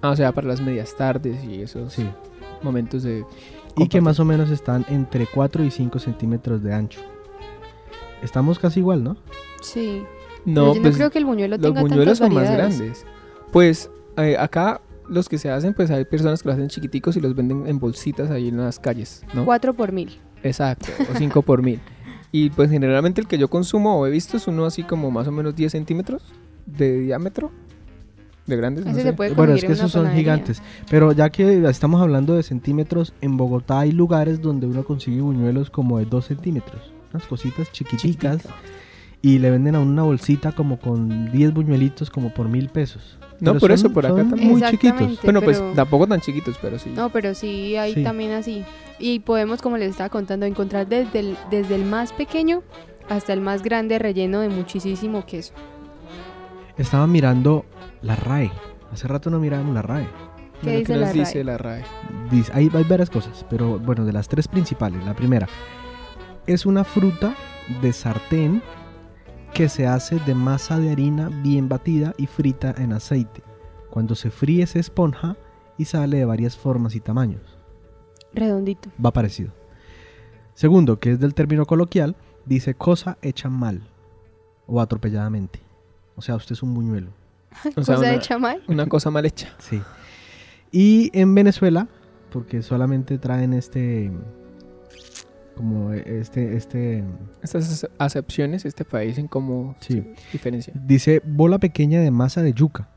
Ah, 0.00 0.10
o 0.10 0.16
sea, 0.16 0.32
para 0.32 0.48
las 0.48 0.60
medias 0.60 0.94
tardes 0.96 1.42
y 1.44 1.62
esos 1.62 1.92
Sí. 1.92 2.08
momentos 2.62 3.02
de... 3.02 3.24
Y 3.76 3.88
que 3.88 4.00
más 4.00 4.20
o 4.20 4.24
menos 4.24 4.50
están 4.50 4.84
entre 4.90 5.26
4 5.26 5.64
y 5.64 5.70
5 5.70 5.98
centímetros 5.98 6.62
de 6.62 6.74
ancho. 6.74 7.00
Estamos 8.22 8.58
casi 8.58 8.80
igual, 8.80 9.02
¿no? 9.02 9.16
Sí. 9.62 10.04
No, 10.44 10.72
Pero 10.72 10.74
yo 10.74 10.82
pues, 10.82 10.92
no 10.92 10.98
creo 10.98 11.10
que 11.10 11.18
el 11.18 11.24
buñuelo 11.24 11.56
los 11.56 11.62
tenga 11.62 11.80
buñuelos 11.80 12.18
tantas 12.18 12.18
son 12.18 12.34
más 12.34 12.50
grandes. 12.50 13.06
Pues 13.52 13.90
eh, 14.16 14.36
acá 14.38 14.80
los 15.08 15.28
que 15.28 15.38
se 15.38 15.50
hacen, 15.50 15.74
pues 15.74 15.90
hay 15.90 16.04
personas 16.04 16.42
que 16.42 16.48
lo 16.48 16.54
hacen 16.54 16.68
chiquiticos 16.68 17.16
y 17.16 17.20
los 17.20 17.34
venden 17.34 17.66
en 17.66 17.78
bolsitas 17.78 18.30
ahí 18.30 18.48
en 18.48 18.56
las 18.56 18.78
calles, 18.78 19.24
¿no? 19.34 19.44
4 19.44 19.74
por 19.74 19.92
mil. 19.92 20.18
Exacto, 20.42 20.88
o 21.12 21.16
5 21.16 21.42
por 21.42 21.62
mil. 21.62 21.80
Y 22.32 22.50
pues 22.50 22.70
generalmente 22.70 23.20
el 23.20 23.26
que 23.26 23.36
yo 23.36 23.48
consumo 23.48 23.98
o 23.98 24.06
he 24.06 24.10
visto 24.10 24.38
es 24.38 24.46
uno 24.46 24.64
así 24.64 24.82
como 24.82 25.10
más 25.10 25.28
o 25.28 25.32
menos 25.32 25.54
10 25.54 25.72
centímetros 25.72 26.22
de 26.66 27.00
diámetro. 27.00 27.52
De 28.46 28.56
grandes, 28.56 28.84
no 28.84 28.94
sé. 28.94 29.12
puede 29.12 29.34
Bueno, 29.34 29.52
es 29.54 29.62
que 29.62 29.72
esos 29.72 29.92
son 29.92 30.04
panadería. 30.04 30.34
gigantes. 30.34 30.62
Pero 30.90 31.12
ya 31.12 31.30
que 31.30 31.64
estamos 31.68 32.00
hablando 32.00 32.34
de 32.34 32.42
centímetros, 32.42 33.14
en 33.20 33.36
Bogotá 33.36 33.80
hay 33.80 33.92
lugares 33.92 34.40
donde 34.40 34.66
uno 34.66 34.82
consigue 34.82 35.20
buñuelos 35.20 35.70
como 35.70 35.98
de 35.98 36.06
2 36.06 36.24
centímetros. 36.24 36.92
Unas 37.12 37.26
cositas 37.26 37.70
chiquiticas. 37.70 38.38
Chiquita. 38.38 38.54
Y 39.24 39.38
le 39.38 39.50
venden 39.52 39.76
a 39.76 39.80
una 39.80 40.02
bolsita 40.02 40.50
como 40.52 40.78
con 40.80 41.30
10 41.30 41.54
buñuelitos 41.54 42.10
como 42.10 42.30
por 42.34 42.48
mil 42.48 42.68
pesos. 42.68 43.18
No, 43.38 43.52
Pero 43.52 43.60
por 43.60 43.70
son- 43.70 43.74
eso, 43.74 43.92
por 43.92 44.04
acá 44.06 44.16
son 44.16 44.30
también. 44.30 44.50
muy 44.50 44.62
chiquitos. 44.62 45.22
Bueno, 45.22 45.40
pues 45.42 45.62
tampoco 45.74 46.06
tan 46.08 46.20
chiquitos, 46.20 46.58
pero 46.60 46.78
sí. 46.78 46.90
No, 46.94 47.08
pero 47.10 47.34
sí 47.34 47.76
hay 47.76 47.94
Sí. 47.94 48.02
también 48.02 48.32
así. 48.32 48.64
Y 48.98 49.20
podemos, 49.20 49.62
como 49.62 49.76
les 49.78 49.90
estaba 49.90 50.08
contando, 50.08 50.44
encontrar 50.46 50.88
desde 50.88 51.20
el, 51.20 51.36
desde 51.50 51.76
el 51.76 51.84
más 51.84 52.12
pequeño 52.12 52.62
hasta 53.08 53.32
el 53.32 53.40
más 53.40 53.62
grande 53.62 53.98
relleno 53.98 54.40
de 54.40 54.48
muchísimo 54.48 55.24
queso. 55.24 55.52
Estaba 56.76 57.06
mirando 57.06 57.64
la 58.02 58.16
RAE. 58.16 58.50
Hace 58.92 59.06
rato 59.08 59.30
no 59.30 59.38
mirábamos 59.38 59.74
la 59.74 59.82
RAE. 59.82 60.06
¿Qué 60.62 60.66
Bueno, 60.66 60.78
dice 60.80 60.92
nos 60.92 61.00
la 61.00 61.12
dice 61.12 61.34
RAE? 61.34 61.44
la 61.44 61.58
RAE? 61.58 61.84
Dice, 62.30 62.52
hay, 62.54 62.70
hay 62.72 62.84
varias 62.84 63.10
cosas, 63.10 63.44
pero 63.50 63.78
bueno, 63.78 64.04
de 64.04 64.12
las 64.12 64.28
tres 64.28 64.48
principales. 64.48 65.04
La 65.04 65.14
primera, 65.14 65.48
es 66.46 66.66
una 66.66 66.84
fruta 66.84 67.34
de 67.80 67.92
sartén 67.92 68.62
que 69.54 69.68
se 69.68 69.86
hace 69.86 70.18
de 70.20 70.34
masa 70.34 70.78
de 70.78 70.90
harina 70.90 71.28
bien 71.42 71.68
batida 71.68 72.14
y 72.16 72.26
frita 72.26 72.74
en 72.78 72.92
aceite. 72.92 73.42
Cuando 73.90 74.14
se 74.14 74.30
fríe 74.30 74.66
se 74.66 74.78
esponja 74.78 75.36
y 75.76 75.84
sale 75.84 76.18
de 76.18 76.24
varias 76.24 76.56
formas 76.56 76.94
y 76.94 77.00
tamaños. 77.00 77.58
Redondito. 78.32 78.90
Va 79.04 79.12
parecido. 79.12 79.52
Segundo, 80.54 80.98
que 80.98 81.12
es 81.12 81.20
del 81.20 81.34
término 81.34 81.66
coloquial, 81.66 82.16
dice 82.46 82.74
cosa 82.74 83.18
hecha 83.22 83.48
mal 83.50 83.82
o 84.66 84.80
atropelladamente. 84.80 85.60
O 86.16 86.22
sea, 86.22 86.36
usted 86.36 86.52
es 86.52 86.62
un 86.62 86.74
buñuelo. 86.74 87.10
O 87.76 87.84
sea, 87.84 87.96
Cosa 87.96 87.98
una- 87.98 88.14
hecha 88.14 88.38
mal. 88.38 88.62
Una 88.68 88.86
cosa 88.86 89.10
mal 89.10 89.26
hecha. 89.26 89.48
Sí. 89.58 89.82
Y 90.70 91.10
en 91.18 91.34
Venezuela, 91.34 91.88
porque 92.30 92.62
solamente 92.62 93.18
traen 93.18 93.52
este 93.52 94.10
como 95.62 95.92
este 95.92 96.56
este 96.56 97.04
Estas 97.40 97.86
acepciones, 97.98 98.64
este 98.64 98.84
país 98.84 99.16
en 99.18 99.28
cómo 99.28 99.76
Sí. 99.80 99.94
se 99.94 100.14
diferencia. 100.32 100.72
dice 100.76 101.22
bola 101.24 101.58
pequeña 101.58 102.00
de 102.00 102.10
masa 102.10 102.42
de 102.42 102.52
yuca 102.52 102.88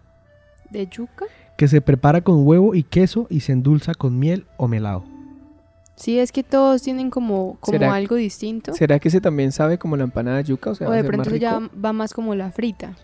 ¿De 0.72 0.88
yuca? 0.88 1.26
que 1.58 1.68
se 1.68 1.80
prepara 1.82 2.22
con 2.22 2.46
huevo 2.46 2.74
y 2.74 2.82
queso 2.84 3.28
y 3.30 3.42
se 3.42 3.52
endulza 3.52 3.94
con 3.94 4.18
miel 4.18 4.46
o 4.58 4.68
melado. 4.68 5.04
Sí, 5.96 6.20
es 6.20 6.32
que 6.34 6.44
todos 6.44 6.82
tienen 6.82 7.10
como, 7.10 7.58
como 7.62 7.78
¿Será- 7.78 7.94
algo 7.94 8.16
distinto. 8.16 8.74
¿Será 8.74 9.00
que 9.00 9.08
ese 9.08 9.22
también 9.22 9.52
sabe 9.54 9.78
como 9.78 9.96
la 9.96 10.04
empanada 10.04 10.38
de 10.38 10.44
yuca? 10.44 10.72
O 10.72 10.76
sea, 10.76 10.90
de 10.90 11.04
pronto 11.06 11.30
eso 11.30 11.38
ya 11.38 11.60
va 11.84 11.94
más 11.94 12.14
como 12.14 12.36
la 12.36 12.52
frita. 12.52 12.98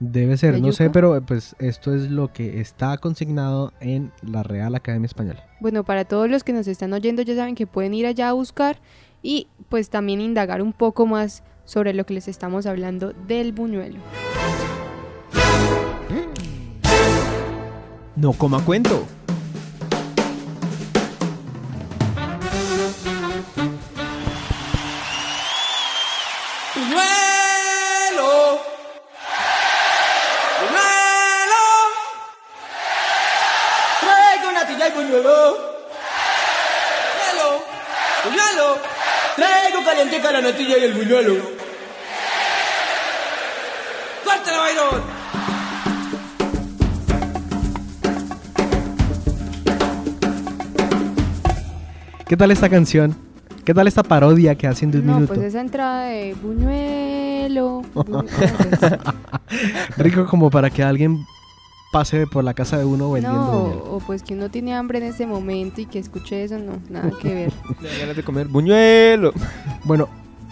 Debe 0.00 0.36
ser, 0.36 0.54
¿De 0.54 0.60
no 0.60 0.70
sé, 0.72 0.90
pero 0.90 1.20
pues 1.26 1.56
esto 1.58 1.92
es 1.92 2.08
lo 2.08 2.32
que 2.32 2.60
está 2.60 2.96
consignado 2.98 3.72
en 3.80 4.12
la 4.22 4.44
Real 4.44 4.74
Academia 4.76 5.06
Española. 5.06 5.44
Bueno, 5.60 5.82
para 5.84 6.04
todos 6.04 6.30
los 6.30 6.44
que 6.44 6.52
nos 6.52 6.68
están 6.68 6.92
oyendo 6.92 7.20
ya 7.22 7.34
saben 7.34 7.56
que 7.56 7.66
pueden 7.66 7.92
ir 7.94 8.06
allá 8.06 8.28
a 8.28 8.32
buscar 8.32 8.78
y 9.22 9.48
pues 9.68 9.90
también 9.90 10.20
indagar 10.20 10.62
un 10.62 10.72
poco 10.72 11.06
más 11.06 11.42
sobre 11.64 11.92
lo 11.94 12.06
que 12.06 12.14
les 12.14 12.28
estamos 12.28 12.66
hablando 12.66 13.12
del 13.26 13.52
buñuelo. 13.52 13.98
No 18.16 18.32
coma 18.32 18.64
cuento. 18.64 19.06
¿Qué 52.26 52.36
tal 52.36 52.50
esta 52.50 52.68
canción? 52.68 53.14
¿Qué 53.64 53.74
tal 53.74 53.86
esta 53.86 54.02
parodia 54.02 54.54
que 54.54 54.66
hacen 54.66 54.90
de 54.90 54.98
un 54.98 55.06
No, 55.06 55.14
minuto? 55.14 55.34
pues 55.34 55.46
esa 55.46 55.60
entrada 55.60 56.04
de 56.06 56.34
buñuelo. 56.34 57.82
bu- 57.94 58.98
Rico 59.96 60.26
como 60.26 60.50
para 60.50 60.70
que 60.70 60.82
alguien 60.82 61.24
pase 61.92 62.26
por 62.26 62.44
la 62.44 62.52
casa 62.54 62.76
de 62.78 62.84
uno 62.84 63.10
vendiendo 63.10 63.40
no, 63.40 63.50
buñuelo. 63.60 63.84
o 63.94 63.98
pues 64.00 64.22
que 64.22 64.34
uno 64.34 64.50
tiene 64.50 64.74
hambre 64.74 64.98
en 64.98 65.04
ese 65.04 65.26
momento 65.26 65.80
y 65.80 65.86
que 65.86 65.98
escuche 65.98 66.44
eso, 66.44 66.58
no, 66.58 66.78
nada 66.90 67.10
que 67.20 67.34
ver. 67.34 67.52
Ganas 68.00 68.16
de 68.16 68.22
comer 68.22 68.46
buñuelo. 68.48 69.32
Bueno, 69.84 70.08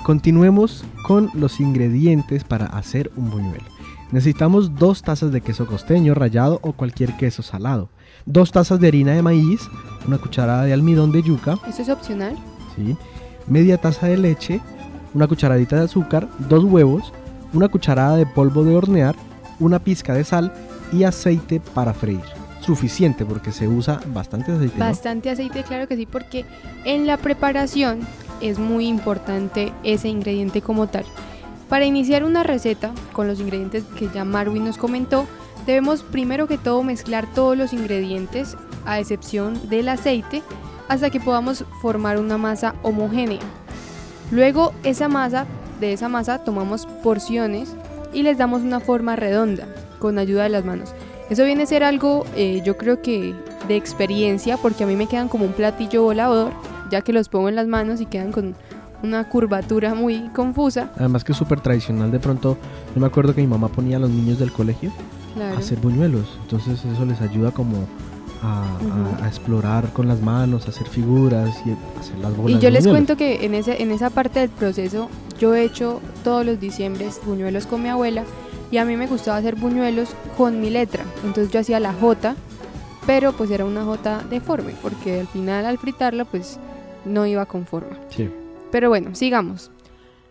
continuemos 0.07 0.85
con 1.03 1.33
los 1.35 1.59
ingredientes 1.59 2.45
para 2.45 2.67
hacer 2.67 3.11
un 3.17 3.29
buñuelo. 3.29 3.65
Necesitamos 4.13 4.77
dos 4.77 5.03
tazas 5.03 5.33
de 5.33 5.41
queso 5.41 5.67
costeño 5.67 6.15
rallado 6.15 6.61
o 6.63 6.75
cualquier 6.75 7.17
queso 7.17 7.43
salado, 7.43 7.89
dos 8.25 8.53
tazas 8.53 8.79
de 8.79 8.87
harina 8.87 9.15
de 9.15 9.23
maíz, 9.23 9.69
una 10.07 10.19
cucharada 10.19 10.63
de 10.63 10.73
almidón 10.73 11.11
de 11.11 11.25
yuca, 11.25 11.59
¿Eso 11.69 11.83
es 11.83 11.89
opcional? 11.89 12.37
¿sí? 12.77 12.97
media 13.49 13.79
taza 13.79 14.07
de 14.07 14.17
leche, 14.17 14.61
una 15.13 15.27
cucharadita 15.27 15.75
de 15.75 15.87
azúcar, 15.87 16.29
dos 16.39 16.63
huevos, 16.63 17.13
una 17.53 17.67
cucharada 17.69 18.17
de 18.17 18.27
polvo 18.27 18.63
de 18.63 18.77
hornear, 18.77 19.17
una 19.59 19.81
pizca 19.81 20.15
de 20.15 20.23
sal 20.23 20.53
y 20.93 21.03
aceite 21.03 21.59
para 21.75 21.93
freír. 21.93 22.23
Suficiente 22.61 23.25
porque 23.25 23.51
se 23.51 23.67
usa 23.67 24.01
bastante 24.15 24.53
aceite. 24.53 24.79
¿no? 24.79 24.85
Bastante 24.85 25.31
aceite, 25.31 25.65
claro 25.65 25.89
que 25.89 25.97
sí, 25.97 26.07
porque 26.07 26.45
en 26.85 27.09
la 27.09 27.17
preparación 27.17 28.07
es 28.41 28.59
muy 28.59 28.87
importante 28.87 29.73
ese 29.83 30.09
ingrediente 30.09 30.63
como 30.63 30.87
tal. 30.87 31.05
Para 31.69 31.85
iniciar 31.85 32.25
una 32.25 32.43
receta 32.43 32.93
con 33.13 33.27
los 33.27 33.41
ingredientes 33.41 33.85
que 33.99 34.09
ya 34.15 34.25
Marwin 34.25 34.65
nos 34.65 34.79
comentó, 34.79 35.27
debemos 35.67 36.03
primero 36.03 36.47
que 36.47 36.59
todo 36.59 36.83
mezclar 36.83 37.27
todos 37.35 37.57
los 37.57 37.73
ingredientes, 37.73 38.57
a 38.85 39.01
excepción 39.01 39.69
del 39.69 39.89
aceite, 39.89 40.43
hasta 40.89 41.11
que 41.11 41.19
podamos 41.21 41.65
formar 41.83 42.19
una 42.19 42.39
masa 42.39 42.77
homogénea. 42.83 43.41
Luego 44.31 44.73
esa 44.85 45.09
masa, 45.09 45.47
de 45.81 45.93
esa 45.93 46.09
masa 46.09 46.39
tomamos 46.39 46.87
porciones 47.03 47.75
y 48.13 48.23
les 48.23 48.39
damos 48.39 48.63
una 48.63 48.81
forma 48.81 49.17
redonda 49.17 49.67
con 49.99 50.19
ayuda 50.19 50.45
de 50.45 50.51
las 50.51 50.65
manos. 50.65 50.95
Eso 51.31 51.45
viene 51.45 51.65
a 51.65 51.67
ser 51.67 51.83
algo, 51.83 52.25
eh, 52.37 52.63
yo 52.65 52.77
creo 52.77 53.03
que 53.03 53.35
de 53.67 53.77
experiencia, 53.77 54.57
porque 54.57 54.85
a 54.85 54.87
mí 54.87 54.95
me 54.95 55.09
quedan 55.09 55.29
como 55.29 55.45
un 55.45 55.53
platillo 55.53 56.05
volador, 56.05 56.53
ya 56.91 57.01
que 57.03 57.13
los 57.13 57.29
pongo 57.29 57.49
en 57.49 57.57
las 57.57 57.67
manos 57.67 58.01
y 58.01 58.07
quedan 58.07 58.33
con 58.33 58.55
una 59.03 59.29
curvatura 59.29 59.95
muy 59.95 60.29
confusa. 60.35 60.91
Además 60.97 61.23
que 61.25 61.33
es 61.33 61.39
súper 61.39 61.61
tradicional 61.61 62.11
de 62.11 62.19
pronto. 62.19 62.57
Yo 62.95 63.01
me 63.01 63.07
acuerdo 63.07 63.35
que 63.35 63.41
mi 63.43 63.47
mamá 63.47 63.69
ponía 63.69 63.97
a 63.99 64.01
los 64.01 64.11
niños 64.11 64.39
del 64.39 64.53
colegio 64.53 64.91
Claro. 65.35 65.55
a 65.55 65.59
hacer 65.59 65.79
buñuelos. 65.79 66.39
Entonces 66.43 66.83
eso 66.85 67.05
les 67.05 67.21
ayuda 67.21 67.51
como 67.51 67.77
a, 68.43 68.65
a- 69.21 69.25
a 69.25 69.29
explorar 69.29 69.93
con 69.93 70.09
las 70.09 70.21
manos, 70.23 70.67
a 70.67 70.71
hacer 70.71 70.87
figuras 70.89 71.51
y 71.67 71.71
hacer 72.01 72.19
las 72.23 72.35
bolas. 72.37 72.57
Y 72.59 72.63
yo 72.63 72.71
les 72.71 72.85
buñuelos. 72.85 72.93
cuento 72.93 73.17
que 73.17 73.45
en, 73.45 73.55
ese, 73.55 73.83
en 73.83 73.91
esa 73.91 74.09
parte 74.11 74.41
del 74.41 74.49
proceso 74.51 75.09
yo 75.39 75.55
he 75.55 75.63
hecho 75.65 76.01
todos 76.25 76.47
los 76.47 76.59
diciembres 76.59 77.21
buñuelos 77.27 77.67
con 77.67 77.83
mi 77.83 77.91
abuela 77.91 78.25
y 78.71 78.79
a 78.79 78.85
mí 78.87 78.97
me 78.97 79.07
gustaba 79.07 79.37
hacer 79.37 79.57
buñuelos 79.57 80.09
con 80.39 80.61
mi 80.63 80.71
letra. 80.71 81.05
Entonces 81.25 81.53
yo 81.53 81.61
hacía 81.61 81.81
la 81.81 81.93
J, 81.93 82.35
pero 83.07 83.33
pues 83.33 83.51
era 83.51 83.65
una 83.67 83.85
J 83.85 84.25
deforme 84.31 84.73
porque 84.83 85.21
al 85.21 85.27
final 85.29 85.67
al 85.67 85.77
fritarla 85.79 86.25
pues 86.25 86.59
no 87.07 87.27
iba 87.27 87.47
con 87.47 87.67
forma. 87.67 87.99
Sí. 88.09 88.29
Pero 88.71 88.89
bueno, 88.89 89.15
sigamos. 89.15 89.71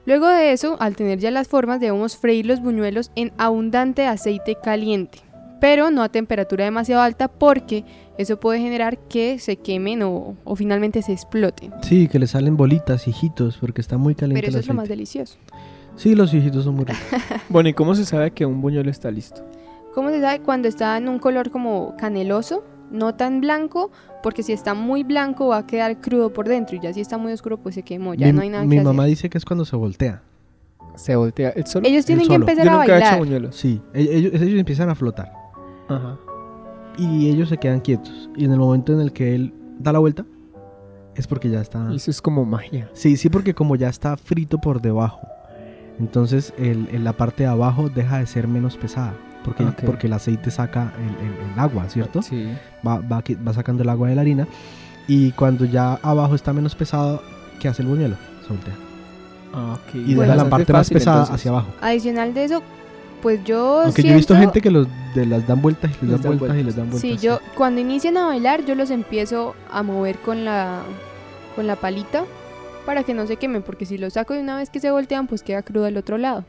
Luego 0.06 0.28
de 0.28 0.52
eso, 0.52 0.78
al 0.80 0.96
tener 0.96 1.20
ya 1.20 1.32
las 1.32 1.48
formas, 1.48 1.80
debemos 1.80 2.16
freír 2.18 2.46
los 2.46 2.62
buñuelos 2.62 3.12
en 3.16 3.32
abundante 3.38 4.06
aceite 4.06 4.56
caliente, 4.62 5.20
pero 5.60 5.90
no 5.90 6.04
a 6.04 6.10
temperatura 6.10 6.66
demasiado 6.66 7.02
alta 7.02 7.28
porque 7.28 7.84
eso 8.20 8.40
puede 8.40 8.60
generar 8.60 9.00
que 9.08 9.40
se 9.40 9.56
quemen 9.56 10.04
o, 10.04 10.36
o 10.44 10.56
finalmente 10.56 11.02
se 11.02 11.12
exploten. 11.12 11.74
Sí, 11.82 12.08
que 12.08 12.20
le 12.20 12.28
salen 12.28 12.56
bolitas, 12.56 13.08
hijitos, 13.08 13.58
porque 13.58 13.82
está 13.82 13.98
muy 13.98 14.14
caliente 14.14 14.42
Pero 14.42 14.50
eso 14.50 14.58
el 14.58 14.64
es 14.64 14.68
lo 14.68 14.76
más 14.76 14.88
delicioso. 14.88 15.38
Sí, 15.96 16.14
los 16.14 16.34
hijitos 16.34 16.66
son 16.66 16.76
muy 16.76 16.86
ricos. 16.86 17.02
Bueno, 17.50 17.70
¿y 17.70 17.74
cómo 17.74 17.96
se 17.96 18.06
sabe 18.06 18.32
que 18.32 18.46
un 18.46 18.62
buñuelo 18.62 18.92
está 18.92 19.10
listo? 19.10 19.44
¿Cómo 19.96 20.10
se 20.10 20.22
sabe? 20.22 20.42
Cuando 20.42 20.68
está 20.68 20.98
en 20.98 21.08
un 21.08 21.20
color 21.20 21.52
como 21.52 21.96
caneloso, 21.98 22.64
no 22.92 23.16
tan 23.16 23.42
blanco, 23.42 23.92
porque 24.26 24.42
si 24.42 24.54
está 24.54 24.74
muy 24.74 25.04
blanco 25.04 25.50
va 25.50 25.58
a 25.58 25.68
quedar 25.68 26.02
crudo 26.02 26.34
por 26.34 26.48
dentro 26.48 26.76
y 26.76 26.80
ya 26.80 26.92
si 26.92 27.00
está 27.00 27.16
muy 27.20 27.32
oscuro 27.32 27.58
pues 27.58 27.76
se 27.76 27.84
quemó, 27.84 28.16
ya 28.16 28.26
mi 28.26 28.34
no 28.34 28.42
hay 28.42 28.50
nada 28.50 28.64
mi 28.66 28.76
que 28.78 28.82
mamá 28.84 29.04
hacer. 29.04 29.10
dice 29.12 29.30
que 29.30 29.38
es 29.38 29.46
cuando 29.46 29.66
se 29.66 29.76
voltea. 29.76 30.24
Se 30.96 31.16
voltea 31.16 31.50
el 31.52 31.68
solo. 31.68 31.88
Ellos 31.88 32.06
tienen 32.06 32.24
que 32.26 32.34
solo. 32.34 32.44
empezar 32.44 32.66
Yo 32.66 32.72
a 32.72 32.78
nunca 32.80 32.94
he 32.94 32.98
hecho 32.98 33.04
bailar. 33.06 33.20
buñuelos. 33.20 33.56
Sí, 33.56 33.80
e- 33.94 34.02
ellos, 34.18 34.34
ellos 34.42 34.60
empiezan 34.60 34.90
a 34.90 34.96
flotar 34.96 35.32
Ajá. 35.90 36.18
y 36.98 37.30
ellos 37.30 37.50
se 37.50 37.58
quedan 37.58 37.82
quietos. 37.82 38.28
Y 38.36 38.46
en 38.46 38.52
el 38.52 38.58
momento 38.58 38.94
en 38.94 39.00
el 39.02 39.14
que 39.14 39.36
él 39.36 39.54
da 39.78 39.92
la 39.94 40.00
vuelta, 40.00 40.26
es 41.16 41.28
porque 41.28 41.52
ya 41.52 41.62
está... 41.62 41.94
Eso 41.94 42.10
es 42.10 42.20
como 42.20 42.46
magia. 42.46 42.90
Sí, 42.94 43.18
sí, 43.18 43.30
porque 43.30 43.54
como 43.54 43.76
ya 43.76 43.90
está 43.90 44.18
frito 44.18 44.58
por 44.58 44.82
debajo, 44.82 45.20
entonces 46.00 46.52
el, 46.58 46.88
el- 46.92 47.04
la 47.04 47.14
parte 47.14 47.44
de 47.44 47.50
abajo 47.50 47.90
deja 47.90 48.18
de 48.18 48.26
ser 48.26 48.48
menos 48.48 48.76
pesada. 48.76 49.14
Porque, 49.46 49.64
Ok. 49.64 49.82
porque 49.86 50.08
el 50.08 50.14
aceite 50.14 50.50
saca 50.52 50.92
el, 50.98 51.26
el- 51.28 51.52
el 51.54 51.60
agua, 51.60 51.88
¿cierto? 51.90 52.22
Sí. 52.22 52.52
Va, 52.86 53.00
va, 53.00 53.24
va 53.48 53.54
sacando 53.54 53.84
el 53.84 53.90
agua 53.90 54.10
de 54.10 54.16
la 54.16 54.22
harina. 54.22 54.48
Y 55.08 55.32
cuando 55.34 55.66
ya 55.66 56.00
abajo 56.02 56.34
está 56.36 56.52
menos 56.52 56.74
pesado, 56.76 57.22
¿qué 57.60 57.68
hace 57.68 57.84
el 57.84 57.88
buñuelo? 57.88 58.16
Se 58.42 58.50
voltea. 58.54 58.74
Ah, 59.54 59.74
ok. 59.76 59.96
Y 59.96 60.16
Bueno. 60.16 60.34
deja 60.34 60.44
la 60.44 60.50
parte 60.50 60.74
más 60.74 60.80
fácil, 60.82 60.96
pesada 60.98 61.18
entonces. 61.18 61.36
hacia 61.36 61.52
abajo. 61.52 61.68
Adicional 61.80 62.34
de 62.34 62.44
eso, 62.46 62.64
pues 63.22 63.44
yo 63.46 63.82
Aunque 63.84 64.02
yo 64.04 64.10
he 64.12 64.16
visto 64.16 64.34
siento- 64.34 64.52
gente 64.54 64.62
que 64.62 64.72
los, 64.72 64.88
de 65.14 65.26
las 65.26 65.48
dan 65.48 65.62
vueltas 65.62 65.92
y 65.92 65.94
les 65.94 66.02
Les 66.04 66.12
dan 66.12 66.22
dan 66.22 66.30
vueltas 66.40 66.48
y 66.48 66.64
vueltas. 66.64 66.66
les 66.66 66.76
dan 66.76 66.90
vueltas. 66.90 67.02
Sí, 67.02 67.18
yo 67.26 67.40
cuando 67.56 67.80
inician 67.82 68.18
a 68.18 68.26
bailar 68.26 68.66
yo 68.66 68.76
los 68.76 68.90
empiezo 68.92 69.56
a 69.72 69.84
mover 69.84 70.18
con 70.20 70.44
la 70.46 70.82
con 71.56 71.68
la 71.68 71.76
palita 71.78 72.26
para 72.86 73.04
que 73.04 73.14
no 73.14 73.26
se 73.28 73.38
quemen, 73.38 73.62
porque 73.64 73.86
si 73.86 73.98
los 73.98 74.14
saco 74.14 74.34
de 74.34 74.42
una 74.42 74.58
vez 74.58 74.70
que 74.70 74.80
se 74.80 74.92
voltean, 74.92 75.26
pues 75.28 75.42
queda 75.42 75.62
crudo 75.64 75.86
al 75.86 75.96
otro 75.98 76.18
lado. 76.18 76.44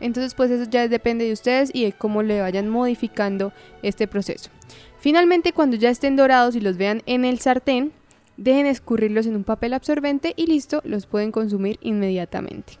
Entonces 0.00 0.34
pues 0.34 0.50
eso 0.50 0.68
ya 0.70 0.86
depende 0.88 1.24
de 1.24 1.32
ustedes 1.32 1.70
y 1.72 1.84
de 1.84 1.92
cómo 1.92 2.22
le 2.22 2.40
vayan 2.40 2.68
modificando 2.68 3.52
este 3.82 4.06
proceso. 4.06 4.50
Finalmente 4.98 5.52
cuando 5.52 5.76
ya 5.76 5.90
estén 5.90 6.16
dorados 6.16 6.56
y 6.56 6.60
los 6.60 6.76
vean 6.76 7.02
en 7.06 7.24
el 7.24 7.38
sartén, 7.38 7.92
dejen 8.36 8.66
escurrirlos 8.66 9.26
en 9.26 9.36
un 9.36 9.44
papel 9.44 9.74
absorbente 9.74 10.32
y 10.36 10.46
listo, 10.46 10.80
los 10.84 11.06
pueden 11.06 11.32
consumir 11.32 11.78
inmediatamente. 11.82 12.74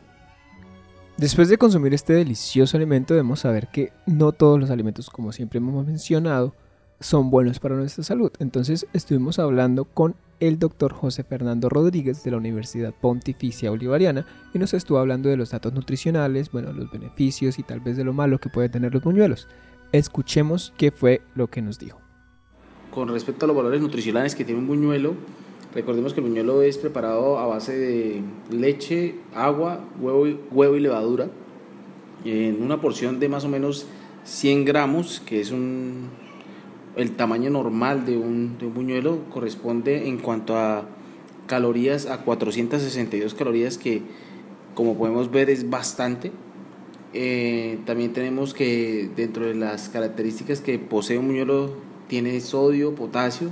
Después 1.16 1.48
de 1.48 1.58
consumir 1.58 1.94
este 1.94 2.12
delicioso 2.12 2.76
alimento 2.76 3.12
debemos 3.12 3.40
saber 3.40 3.68
que 3.68 3.92
no 4.06 4.30
todos 4.30 4.60
los 4.60 4.70
alimentos, 4.70 5.10
como 5.10 5.32
siempre 5.32 5.58
hemos 5.58 5.84
mencionado, 5.84 6.54
son 7.00 7.30
buenos 7.30 7.58
para 7.58 7.74
nuestra 7.74 8.04
salud. 8.04 8.30
Entonces 8.38 8.86
estuvimos 8.92 9.40
hablando 9.40 9.84
con 9.84 10.14
el 10.40 10.58
doctor 10.58 10.92
José 10.92 11.24
Fernando 11.24 11.68
Rodríguez 11.68 12.22
de 12.22 12.30
la 12.30 12.36
Universidad 12.36 12.94
Pontificia 12.94 13.70
Bolivariana 13.70 14.26
y 14.54 14.58
nos 14.58 14.74
estuvo 14.74 14.98
hablando 14.98 15.28
de 15.28 15.36
los 15.36 15.50
datos 15.50 15.72
nutricionales, 15.72 16.50
bueno, 16.50 16.72
los 16.72 16.90
beneficios 16.90 17.58
y 17.58 17.62
tal 17.62 17.80
vez 17.80 17.96
de 17.96 18.04
lo 18.04 18.12
malo 18.12 18.38
que 18.38 18.48
pueden 18.48 18.70
tener 18.70 18.92
los 18.92 19.02
buñuelos. 19.02 19.48
Escuchemos 19.92 20.72
qué 20.76 20.90
fue 20.90 21.22
lo 21.34 21.48
que 21.48 21.62
nos 21.62 21.78
dijo. 21.78 22.00
Con 22.92 23.08
respecto 23.08 23.44
a 23.44 23.48
los 23.48 23.56
valores 23.56 23.80
nutricionales 23.80 24.34
que 24.34 24.44
tiene 24.44 24.60
un 24.60 24.66
buñuelo, 24.66 25.14
recordemos 25.74 26.14
que 26.14 26.20
el 26.20 26.26
buñuelo 26.26 26.62
es 26.62 26.78
preparado 26.78 27.38
a 27.38 27.46
base 27.46 27.76
de 27.76 28.22
leche, 28.50 29.16
agua, 29.34 29.84
huevo 30.00 30.26
y, 30.26 30.40
huevo 30.50 30.76
y 30.76 30.80
levadura 30.80 31.28
en 32.24 32.62
una 32.62 32.80
porción 32.80 33.20
de 33.20 33.28
más 33.28 33.44
o 33.44 33.48
menos 33.48 33.86
100 34.24 34.64
gramos, 34.64 35.20
que 35.20 35.40
es 35.40 35.50
un, 35.50 36.10
el 36.98 37.12
tamaño 37.12 37.48
normal 37.48 38.04
de 38.04 38.16
un, 38.16 38.58
de 38.58 38.66
un 38.66 38.74
buñuelo, 38.74 39.24
corresponde 39.30 40.08
en 40.08 40.18
cuanto 40.18 40.56
a 40.56 40.84
calorías 41.46 42.06
a 42.06 42.18
462 42.24 43.34
calorías, 43.34 43.78
que 43.78 44.02
como 44.74 44.96
podemos 44.96 45.30
ver 45.30 45.48
es 45.48 45.70
bastante. 45.70 46.32
Eh, 47.14 47.78
también 47.86 48.12
tenemos 48.12 48.52
que 48.52 49.10
dentro 49.16 49.46
de 49.46 49.54
las 49.54 49.88
características 49.88 50.60
que 50.60 50.78
posee 50.78 51.18
un 51.18 51.28
buñuelo 51.28 51.72
tiene 52.08 52.40
sodio, 52.40 52.94
potasio, 52.94 53.50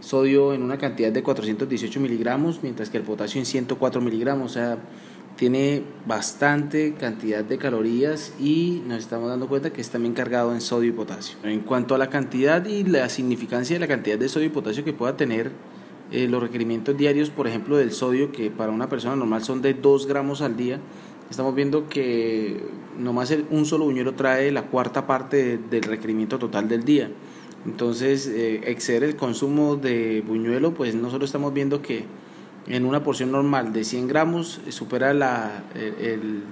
sodio 0.00 0.54
en 0.54 0.62
una 0.62 0.78
cantidad 0.78 1.10
de 1.10 1.22
418 1.22 2.00
miligramos, 2.00 2.60
mientras 2.62 2.88
que 2.88 2.98
el 2.98 3.02
potasio 3.02 3.40
en 3.40 3.46
104 3.46 4.00
miligramos, 4.00 4.52
o 4.52 4.54
sea, 4.54 4.78
tiene 5.36 5.82
bastante 6.06 6.94
cantidad 6.94 7.44
de 7.44 7.58
calorías 7.58 8.32
y 8.40 8.82
nos 8.86 8.98
estamos 8.98 9.28
dando 9.28 9.48
cuenta 9.48 9.70
que 9.70 9.82
es 9.82 9.90
también 9.90 10.14
cargado 10.14 10.52
en 10.52 10.60
sodio 10.60 10.88
y 10.88 10.92
potasio. 10.92 11.36
En 11.42 11.60
cuanto 11.60 11.94
a 11.94 11.98
la 11.98 12.08
cantidad 12.08 12.64
y 12.64 12.84
la 12.84 13.08
significancia 13.08 13.76
de 13.76 13.80
la 13.80 13.86
cantidad 13.86 14.18
de 14.18 14.28
sodio 14.28 14.46
y 14.46 14.50
potasio 14.50 14.84
que 14.84 14.94
pueda 14.94 15.16
tener 15.16 15.52
eh, 16.10 16.26
los 16.26 16.42
requerimientos 16.42 16.96
diarios, 16.96 17.30
por 17.30 17.46
ejemplo, 17.46 17.76
del 17.76 17.92
sodio, 17.92 18.32
que 18.32 18.50
para 18.50 18.72
una 18.72 18.88
persona 18.88 19.14
normal 19.14 19.42
son 19.42 19.60
de 19.60 19.74
2 19.74 20.06
gramos 20.06 20.40
al 20.40 20.56
día, 20.56 20.80
estamos 21.30 21.54
viendo 21.54 21.88
que 21.88 22.62
nomás 22.98 23.36
un 23.50 23.66
solo 23.66 23.84
buñuelo 23.84 24.14
trae 24.14 24.50
la 24.52 24.62
cuarta 24.66 25.06
parte 25.06 25.58
del 25.58 25.82
requerimiento 25.82 26.38
total 26.38 26.68
del 26.68 26.84
día. 26.84 27.10
Entonces, 27.66 28.28
eh, 28.28 28.62
exceder 28.66 29.02
el 29.02 29.16
consumo 29.16 29.76
de 29.76 30.22
buñuelo, 30.26 30.72
pues 30.72 30.94
no 30.94 31.10
solo 31.10 31.24
estamos 31.24 31.52
viendo 31.52 31.82
que 31.82 32.04
en 32.66 32.84
una 32.84 33.02
porción 33.02 33.32
normal 33.32 33.72
de 33.72 33.84
100 33.84 34.08
gramos 34.08 34.60
eh, 34.66 34.72
supera 34.72 35.14
la, 35.14 35.64
el, 35.74 36.42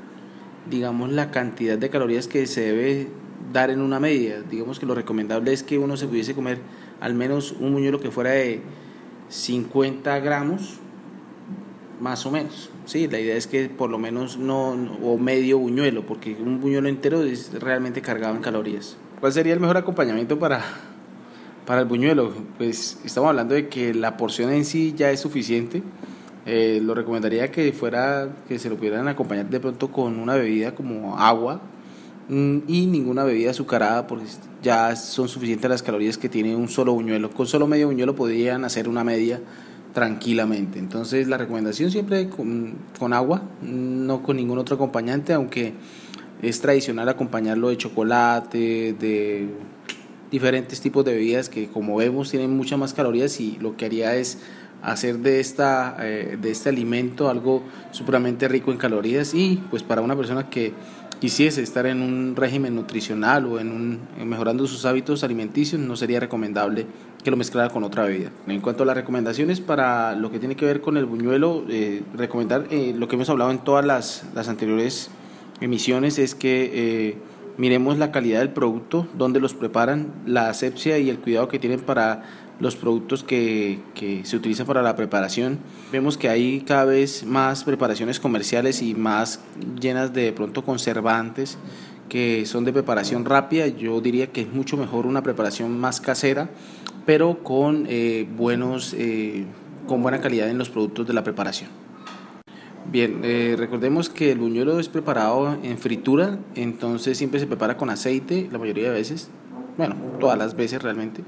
digamos, 0.70 1.10
la 1.10 1.30
cantidad 1.30 1.76
de 1.78 1.90
calorías 1.90 2.28
que 2.28 2.46
se 2.46 2.60
debe 2.62 3.08
dar 3.52 3.70
en 3.70 3.80
una 3.80 4.00
media. 4.00 4.42
Digamos 4.42 4.78
que 4.78 4.86
lo 4.86 4.94
recomendable 4.94 5.52
es 5.52 5.62
que 5.62 5.78
uno 5.78 5.96
se 5.96 6.06
pudiese 6.06 6.34
comer 6.34 6.58
al 7.00 7.14
menos 7.14 7.52
un 7.58 7.72
buñuelo 7.72 8.00
que 8.00 8.10
fuera 8.10 8.30
de 8.30 8.62
50 9.28 10.18
gramos, 10.20 10.78
más 12.00 12.24
o 12.26 12.30
menos. 12.30 12.70
Sí, 12.86 13.08
la 13.08 13.18
idea 13.18 13.36
es 13.36 13.46
que 13.46 13.68
por 13.68 13.90
lo 13.90 13.98
menos 13.98 14.38
no, 14.38 14.70
o 15.02 15.18
medio 15.18 15.58
buñuelo, 15.58 16.06
porque 16.06 16.34
un 16.34 16.60
buñuelo 16.60 16.88
entero 16.88 17.22
es 17.22 17.52
realmente 17.52 18.02
cargado 18.02 18.34
en 18.34 18.42
calorías. 18.42 18.96
¿Cuál 19.20 19.32
sería 19.32 19.54
el 19.54 19.60
mejor 19.60 19.76
acompañamiento 19.76 20.38
para, 20.38 20.62
para 21.66 21.80
el 21.80 21.86
buñuelo? 21.86 22.32
Pues 22.58 22.98
estamos 23.04 23.28
hablando 23.28 23.54
de 23.54 23.68
que 23.68 23.94
la 23.94 24.16
porción 24.16 24.52
en 24.52 24.64
sí 24.64 24.94
ya 24.96 25.10
es 25.10 25.20
suficiente. 25.20 25.82
Eh, 26.46 26.80
lo 26.82 26.94
recomendaría 26.94 27.50
que 27.50 27.72
fuera 27.72 28.28
que 28.46 28.58
se 28.58 28.68
lo 28.68 28.76
pudieran 28.76 29.08
acompañar 29.08 29.48
de 29.48 29.60
pronto 29.60 29.90
con 29.90 30.18
una 30.18 30.34
bebida 30.34 30.74
como 30.74 31.18
agua 31.18 31.62
mm, 32.28 32.58
y 32.68 32.84
ninguna 32.84 33.24
bebida 33.24 33.52
azucarada 33.52 34.06
porque 34.06 34.26
ya 34.62 34.94
son 34.94 35.26
suficientes 35.26 35.70
las 35.70 35.82
calorías 35.82 36.18
que 36.18 36.28
tiene 36.28 36.54
un 36.54 36.68
solo 36.68 36.92
buñuelo. 36.92 37.30
Con 37.30 37.46
solo 37.46 37.66
medio 37.66 37.86
buñuelo 37.86 38.14
podrían 38.14 38.64
hacer 38.64 38.88
una 38.88 39.04
media 39.04 39.40
tranquilamente. 39.94 40.78
Entonces 40.78 41.28
la 41.28 41.38
recomendación 41.38 41.90
siempre 41.90 42.28
con, 42.28 42.74
con 42.98 43.14
agua, 43.14 43.42
no 43.62 44.22
con 44.22 44.36
ningún 44.36 44.58
otro 44.58 44.74
acompañante, 44.74 45.32
aunque 45.32 45.72
es 46.42 46.60
tradicional 46.60 47.08
acompañarlo 47.08 47.70
de 47.70 47.78
chocolate, 47.78 48.94
de 48.98 49.48
diferentes 50.34 50.80
tipos 50.80 51.04
de 51.04 51.12
bebidas 51.12 51.48
que 51.48 51.68
como 51.68 51.94
vemos 51.94 52.28
tienen 52.28 52.56
muchas 52.56 52.76
más 52.76 52.92
calorías 52.92 53.38
y 53.40 53.56
lo 53.60 53.76
que 53.76 53.84
haría 53.84 54.16
es 54.16 54.38
hacer 54.82 55.20
de, 55.20 55.38
esta, 55.38 55.96
eh, 56.00 56.36
de 56.40 56.50
este 56.50 56.70
alimento 56.70 57.30
algo 57.30 57.62
supremamente 57.92 58.48
rico 58.48 58.72
en 58.72 58.78
calorías 58.78 59.32
y 59.32 59.62
pues 59.70 59.84
para 59.84 60.00
una 60.00 60.16
persona 60.16 60.50
que 60.50 60.72
quisiese 61.20 61.62
estar 61.62 61.86
en 61.86 62.02
un 62.02 62.34
régimen 62.34 62.74
nutricional 62.74 63.46
o 63.46 63.60
en 63.60 63.70
un, 63.70 64.00
mejorando 64.28 64.66
sus 64.66 64.84
hábitos 64.86 65.22
alimenticios 65.22 65.80
no 65.80 65.94
sería 65.94 66.18
recomendable 66.18 66.86
que 67.22 67.30
lo 67.30 67.36
mezclara 67.36 67.70
con 67.70 67.84
otra 67.84 68.02
bebida. 68.02 68.32
En 68.48 68.60
cuanto 68.60 68.82
a 68.82 68.86
las 68.86 68.96
recomendaciones 68.96 69.60
para 69.60 70.16
lo 70.16 70.32
que 70.32 70.40
tiene 70.40 70.56
que 70.56 70.66
ver 70.66 70.80
con 70.80 70.96
el 70.96 71.04
buñuelo, 71.04 71.64
eh, 71.68 72.02
recomendar 72.16 72.66
eh, 72.70 72.92
lo 72.94 73.06
que 73.06 73.14
hemos 73.14 73.30
hablado 73.30 73.52
en 73.52 73.58
todas 73.58 73.84
las, 73.84 74.24
las 74.34 74.48
anteriores 74.48 75.10
emisiones 75.60 76.18
es 76.18 76.34
que 76.34 77.22
miremos 77.56 77.98
la 77.98 78.12
calidad 78.12 78.40
del 78.40 78.50
producto, 78.50 79.06
dónde 79.16 79.40
los 79.40 79.54
preparan, 79.54 80.12
la 80.26 80.48
asepsia 80.48 80.98
y 80.98 81.10
el 81.10 81.18
cuidado 81.18 81.48
que 81.48 81.58
tienen 81.58 81.80
para 81.80 82.22
los 82.60 82.76
productos 82.76 83.24
que, 83.24 83.80
que, 83.94 84.24
se 84.24 84.36
utilizan 84.36 84.66
para 84.66 84.82
la 84.82 84.94
preparación. 84.96 85.58
Vemos 85.90 86.16
que 86.16 86.28
hay 86.28 86.60
cada 86.60 86.84
vez 86.84 87.24
más 87.24 87.64
preparaciones 87.64 88.20
comerciales 88.20 88.82
y 88.82 88.94
más 88.94 89.40
llenas 89.80 90.12
de, 90.12 90.32
pronto 90.32 90.64
conservantes 90.64 91.58
que 92.08 92.46
son 92.46 92.64
de 92.64 92.72
preparación 92.72 93.24
rápida. 93.24 93.66
Yo 93.66 94.00
diría 94.00 94.28
que 94.28 94.42
es 94.42 94.52
mucho 94.52 94.76
mejor 94.76 95.06
una 95.06 95.22
preparación 95.22 95.78
más 95.78 96.00
casera, 96.00 96.48
pero 97.06 97.42
con 97.42 97.86
eh, 97.88 98.28
buenos, 98.36 98.94
eh, 98.96 99.44
con 99.86 100.02
buena 100.02 100.20
calidad 100.20 100.48
en 100.48 100.58
los 100.58 100.70
productos 100.70 101.06
de 101.06 101.12
la 101.12 101.24
preparación. 101.24 101.83
Bien, 102.90 103.20
eh, 103.24 103.56
recordemos 103.58 104.10
que 104.10 104.30
el 104.30 104.38
buñuelo 104.38 104.78
es 104.78 104.88
preparado 104.88 105.56
en 105.62 105.78
fritura, 105.78 106.38
entonces 106.54 107.16
siempre 107.16 107.40
se 107.40 107.46
prepara 107.46 107.76
con 107.76 107.88
aceite, 107.90 108.48
la 108.52 108.58
mayoría 108.58 108.84
de 108.84 108.90
veces, 108.90 109.30
bueno, 109.78 109.96
todas 110.20 110.38
las 110.38 110.54
veces 110.54 110.82
realmente. 110.82 111.22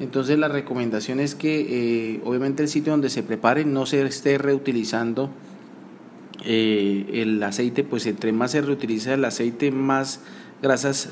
Entonces 0.00 0.38
la 0.38 0.48
recomendación 0.48 1.20
es 1.20 1.34
que 1.34 2.14
eh, 2.14 2.20
obviamente 2.24 2.62
el 2.62 2.68
sitio 2.68 2.92
donde 2.92 3.10
se 3.10 3.22
prepare 3.22 3.64
no 3.64 3.86
se 3.86 4.02
esté 4.02 4.38
reutilizando 4.38 5.30
eh, 6.44 7.06
el 7.14 7.42
aceite, 7.42 7.84
pues 7.84 8.06
entre 8.06 8.32
más 8.32 8.52
se 8.52 8.60
reutiliza 8.60 9.14
el 9.14 9.24
aceite, 9.24 9.70
más 9.70 10.20
grasas 10.64 11.10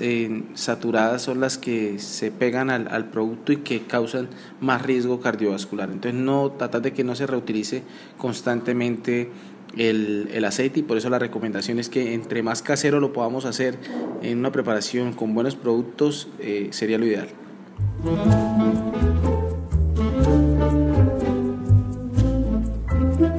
saturadas 0.55 1.21
son 1.21 1.41
las 1.41 1.59
que 1.59 1.99
se 1.99 2.31
pegan 2.31 2.71
al, 2.71 2.89
al, 2.89 3.11
producto 3.11 3.53
y 3.53 3.59
que 3.59 3.83
causan 3.83 4.29
más 4.61 4.81
riesgo 4.81 5.21
cardiovascular. 5.21 5.91
Entonces 5.91 6.19
no 6.19 6.53
tratar 6.53 6.81
de 6.81 6.95
que 6.95 7.05
no 7.05 7.15
se 7.15 7.27
reutilice 7.27 7.83
constantemente 8.17 9.29
el, 9.77 10.31
el, 10.33 10.45
aceite 10.47 10.81
y 10.81 10.83
por 10.83 10.97
eso 10.97 11.11
la 11.11 11.19
recomendación 11.19 11.79
es 11.79 11.91
que 11.91 12.15
entre 12.15 12.43
más 12.43 12.63
casero 12.63 12.99
lo 12.99 13.13
podamos 13.13 13.45
hacer 13.45 13.79
en 14.23 14.39
una 14.39 14.53
preparación 14.53 15.13
con 15.13 15.35
buenos 15.35 15.55
productos 15.55 16.29
eh, 16.41 16.69
sería 16.71 16.97
lo 16.97 17.05
ideal. 17.05 17.29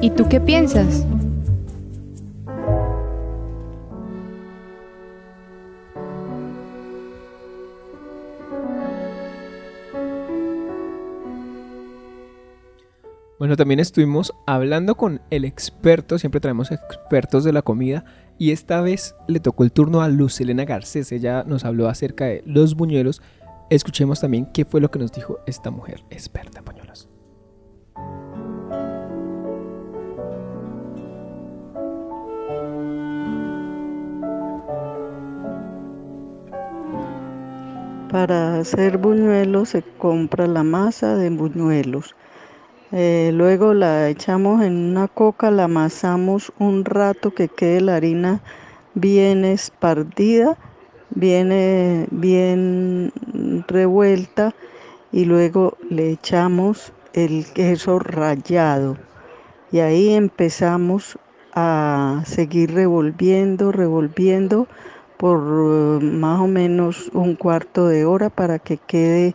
¿Y 0.00 0.10
tú 0.10 0.28
qué 0.28 0.40
piensas? 0.40 1.04
Bueno, 13.44 13.58
también 13.58 13.78
estuvimos 13.78 14.32
hablando 14.46 14.94
con 14.94 15.20
el 15.28 15.44
experto, 15.44 16.18
siempre 16.18 16.40
traemos 16.40 16.70
expertos 16.70 17.44
de 17.44 17.52
la 17.52 17.60
comida, 17.60 18.06
y 18.38 18.52
esta 18.52 18.80
vez 18.80 19.14
le 19.28 19.38
tocó 19.38 19.64
el 19.64 19.70
turno 19.70 20.00
a 20.00 20.08
Luz 20.08 20.40
Elena 20.40 20.64
Garcés. 20.64 21.12
Ella 21.12 21.44
nos 21.46 21.66
habló 21.66 21.90
acerca 21.90 22.24
de 22.24 22.42
los 22.46 22.74
buñuelos. 22.74 23.20
Escuchemos 23.68 24.20
también 24.20 24.46
qué 24.46 24.64
fue 24.64 24.80
lo 24.80 24.90
que 24.90 24.98
nos 24.98 25.12
dijo 25.12 25.40
esta 25.46 25.70
mujer 25.70 26.00
experta 26.08 26.60
en 26.60 26.64
buñuelos. 26.64 27.10
Para 38.10 38.58
hacer 38.58 38.96
buñuelos 38.96 39.68
se 39.68 39.82
compra 39.98 40.46
la 40.46 40.62
masa 40.62 41.16
de 41.16 41.28
buñuelos 41.28 42.14
eh, 42.96 43.32
luego 43.34 43.74
la 43.74 44.08
echamos 44.08 44.62
en 44.62 44.76
una 44.76 45.08
coca, 45.08 45.50
la 45.50 45.64
amasamos 45.64 46.52
un 46.60 46.84
rato 46.84 47.34
que 47.34 47.48
quede 47.48 47.80
la 47.80 47.96
harina 47.96 48.40
bien 48.94 49.44
esparcida, 49.44 50.56
bien, 51.10 51.50
eh, 51.50 52.06
bien 52.12 53.12
revuelta 53.66 54.54
y 55.10 55.24
luego 55.24 55.76
le 55.90 56.12
echamos 56.12 56.92
el 57.14 57.46
queso 57.52 57.98
rallado. 57.98 58.96
Y 59.72 59.80
ahí 59.80 60.14
empezamos 60.14 61.18
a 61.52 62.22
seguir 62.24 62.74
revolviendo, 62.74 63.72
revolviendo 63.72 64.68
por 65.16 65.40
eh, 65.40 66.04
más 66.04 66.40
o 66.40 66.46
menos 66.46 67.10
un 67.12 67.34
cuarto 67.34 67.88
de 67.88 68.04
hora 68.04 68.30
para 68.30 68.60
que 68.60 68.76
quede 68.76 69.34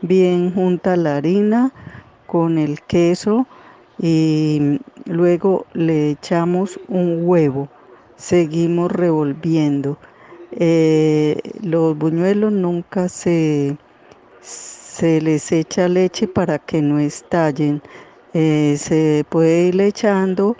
bien 0.00 0.54
junta 0.54 0.96
la 0.96 1.16
harina 1.16 1.74
con 2.34 2.58
el 2.58 2.82
queso 2.82 3.46
y 3.96 4.80
luego 5.04 5.66
le 5.72 6.10
echamos 6.10 6.80
un 6.88 7.20
huevo. 7.22 7.68
Seguimos 8.16 8.90
revolviendo. 8.90 9.98
Eh, 10.50 11.38
los 11.62 11.96
buñuelos 11.96 12.52
nunca 12.52 13.08
se, 13.08 13.76
se 14.40 15.20
les 15.20 15.52
echa 15.52 15.86
leche 15.86 16.26
para 16.26 16.58
que 16.58 16.82
no 16.82 16.98
estallen. 16.98 17.80
Eh, 18.32 18.74
se 18.80 19.24
puede 19.28 19.68
ir 19.68 19.80
echando 19.80 20.56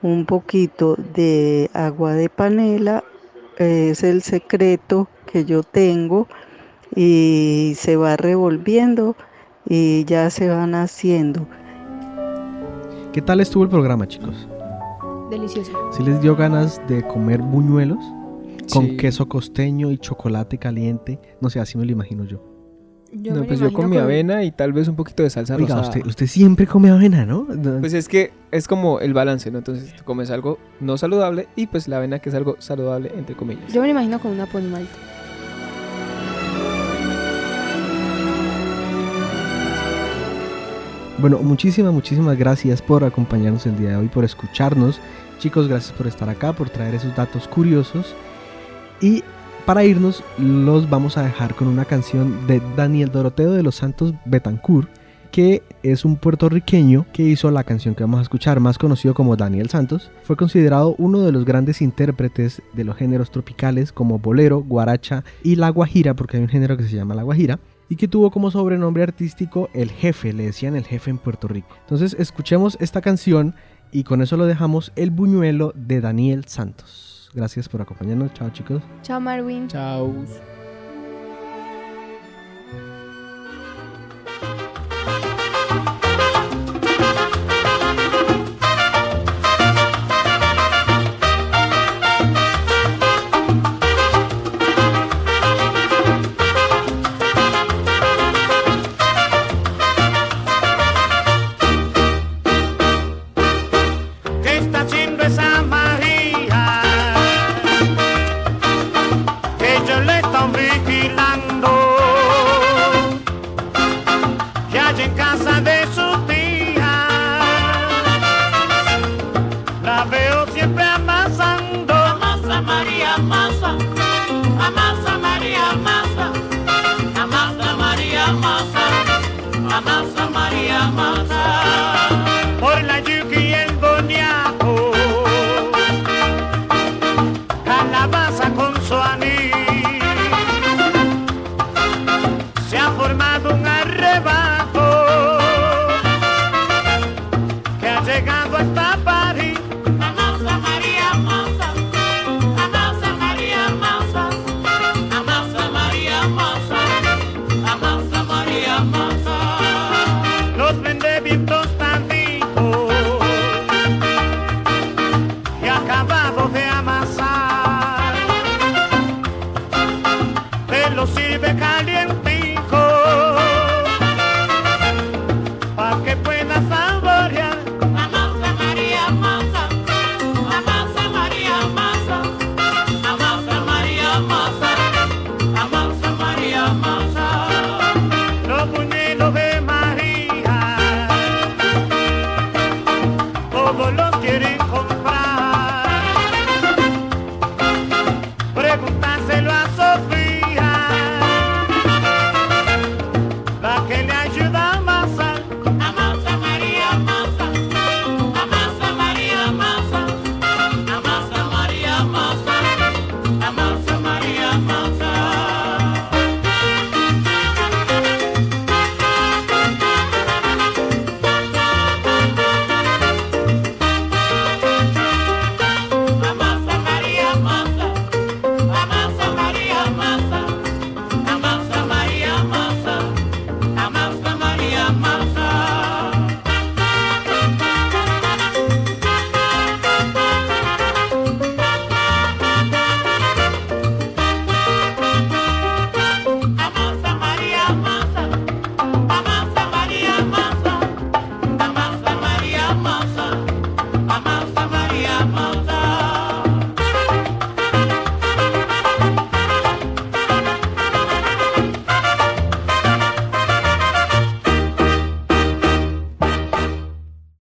un 0.00 0.24
poquito 0.24 0.96
de 1.14 1.68
agua 1.74 2.14
de 2.14 2.30
panela, 2.30 3.04
es 3.58 4.02
el 4.02 4.22
secreto 4.22 5.08
que 5.30 5.44
yo 5.44 5.62
tengo 5.62 6.26
y 6.96 7.74
se 7.76 7.96
va 7.96 8.16
revolviendo 8.16 9.14
y 9.68 10.04
ya 10.04 10.30
se 10.30 10.48
van 10.48 10.74
haciendo. 10.74 11.46
¿Qué 13.12 13.22
tal 13.22 13.40
estuvo 13.40 13.64
el 13.64 13.68
programa, 13.70 14.06
chicos? 14.06 14.48
Delicioso. 15.30 15.72
¿Sí 15.92 16.02
les 16.02 16.20
dio 16.22 16.36
ganas 16.36 16.80
de 16.88 17.06
comer 17.06 17.40
buñuelos 17.42 17.98
con 18.72 18.86
Sí. 18.86 18.96
queso 18.96 19.28
costeño 19.28 19.90
y 19.90 19.98
chocolate 19.98 20.58
caliente? 20.58 21.18
No 21.40 21.50
sé, 21.50 21.60
así 21.60 21.76
me 21.78 21.84
lo 21.84 21.92
imagino 21.92 22.24
yo. 22.24 22.42
Yo 23.10 23.34
no, 23.34 23.44
pues 23.44 23.58
yo 23.58 23.72
con 23.72 23.88
mi 23.88 23.96
con- 23.96 24.04
avena 24.04 24.44
y 24.44 24.50
tal 24.52 24.74
vez 24.74 24.86
un 24.86 24.94
poquito 24.94 25.22
de 25.22 25.30
salsa 25.30 25.56
Oiga, 25.56 25.76
rosada. 25.76 25.88
usted, 25.88 26.06
usted 26.06 26.26
siempre 26.26 26.66
come 26.66 26.90
avena, 26.90 27.24
¿no? 27.24 27.46
No. 27.48 27.80
Pues 27.80 27.94
es 27.94 28.06
que 28.06 28.32
es 28.50 28.68
como 28.68 29.00
el 29.00 29.14
balance, 29.14 29.50
¿no? 29.50 29.58
Entonces 29.58 29.94
tú 29.96 30.04
comes 30.04 30.30
algo 30.30 30.58
no 30.80 30.98
saludable 30.98 31.48
y 31.56 31.66
pues 31.68 31.88
la 31.88 31.96
avena 31.96 32.18
que 32.18 32.28
es 32.28 32.34
algo 32.34 32.56
saludable, 32.58 33.10
entre 33.16 33.34
comillas. 33.34 33.72
Yo 33.72 33.80
me 33.80 33.86
lo 33.86 33.92
imagino 33.92 34.20
con 34.20 34.32
una 34.32 34.44
ponimalta. 34.44 34.90
Bueno, 41.18 41.40
muchísimas, 41.40 41.92
muchísimas 41.92 42.38
gracias 42.38 42.80
por 42.80 43.02
acompañarnos 43.02 43.66
el 43.66 43.76
día 43.76 43.90
de 43.90 43.96
hoy, 43.96 44.06
por 44.06 44.24
escucharnos. 44.24 45.00
Chicos, 45.40 45.66
gracias 45.66 45.92
por 45.92 46.06
estar 46.06 46.28
acá, 46.28 46.52
por 46.52 46.70
traer 46.70 46.94
esos 46.94 47.16
datos 47.16 47.48
curiosos. 47.48 48.14
Y 49.00 49.24
para 49.66 49.82
irnos, 49.82 50.22
los 50.38 50.88
vamos 50.88 51.18
a 51.18 51.24
dejar 51.24 51.56
con 51.56 51.66
una 51.66 51.84
canción 51.84 52.46
de 52.46 52.62
Daniel 52.76 53.10
Doroteo 53.10 53.50
de 53.50 53.64
los 53.64 53.74
Santos 53.74 54.14
Betancourt, 54.26 54.88
que 55.32 55.64
es 55.82 56.04
un 56.04 56.14
puertorriqueño 56.14 57.04
que 57.12 57.24
hizo 57.24 57.50
la 57.50 57.64
canción 57.64 57.96
que 57.96 58.04
vamos 58.04 58.20
a 58.20 58.22
escuchar, 58.22 58.60
más 58.60 58.78
conocido 58.78 59.12
como 59.12 59.34
Daniel 59.34 59.70
Santos. 59.70 60.12
Fue 60.22 60.36
considerado 60.36 60.94
uno 60.98 61.22
de 61.22 61.32
los 61.32 61.44
grandes 61.44 61.82
intérpretes 61.82 62.62
de 62.74 62.84
los 62.84 62.96
géneros 62.96 63.32
tropicales 63.32 63.90
como 63.90 64.20
bolero, 64.20 64.60
guaracha 64.60 65.24
y 65.42 65.56
la 65.56 65.70
guajira, 65.70 66.14
porque 66.14 66.36
hay 66.36 66.44
un 66.44 66.48
género 66.48 66.76
que 66.76 66.84
se 66.84 66.94
llama 66.94 67.16
la 67.16 67.24
guajira 67.24 67.58
y 67.88 67.96
que 67.96 68.08
tuvo 68.08 68.30
como 68.30 68.50
sobrenombre 68.50 69.02
artístico 69.02 69.68
el 69.72 69.90
jefe, 69.90 70.32
le 70.32 70.44
decían 70.44 70.76
el 70.76 70.84
jefe 70.84 71.10
en 71.10 71.18
Puerto 71.18 71.48
Rico. 71.48 71.74
Entonces 71.80 72.14
escuchemos 72.18 72.76
esta 72.80 73.00
canción 73.00 73.54
y 73.90 74.04
con 74.04 74.22
eso 74.22 74.36
lo 74.36 74.46
dejamos 74.46 74.92
el 74.96 75.10
buñuelo 75.10 75.72
de 75.74 76.00
Daniel 76.00 76.44
Santos. 76.46 77.30
Gracias 77.34 77.68
por 77.68 77.80
acompañarnos, 77.80 78.32
chao 78.34 78.50
chicos. 78.50 78.82
Chao, 79.02 79.20
Marwin. 79.20 79.68
Chao. 79.68 80.12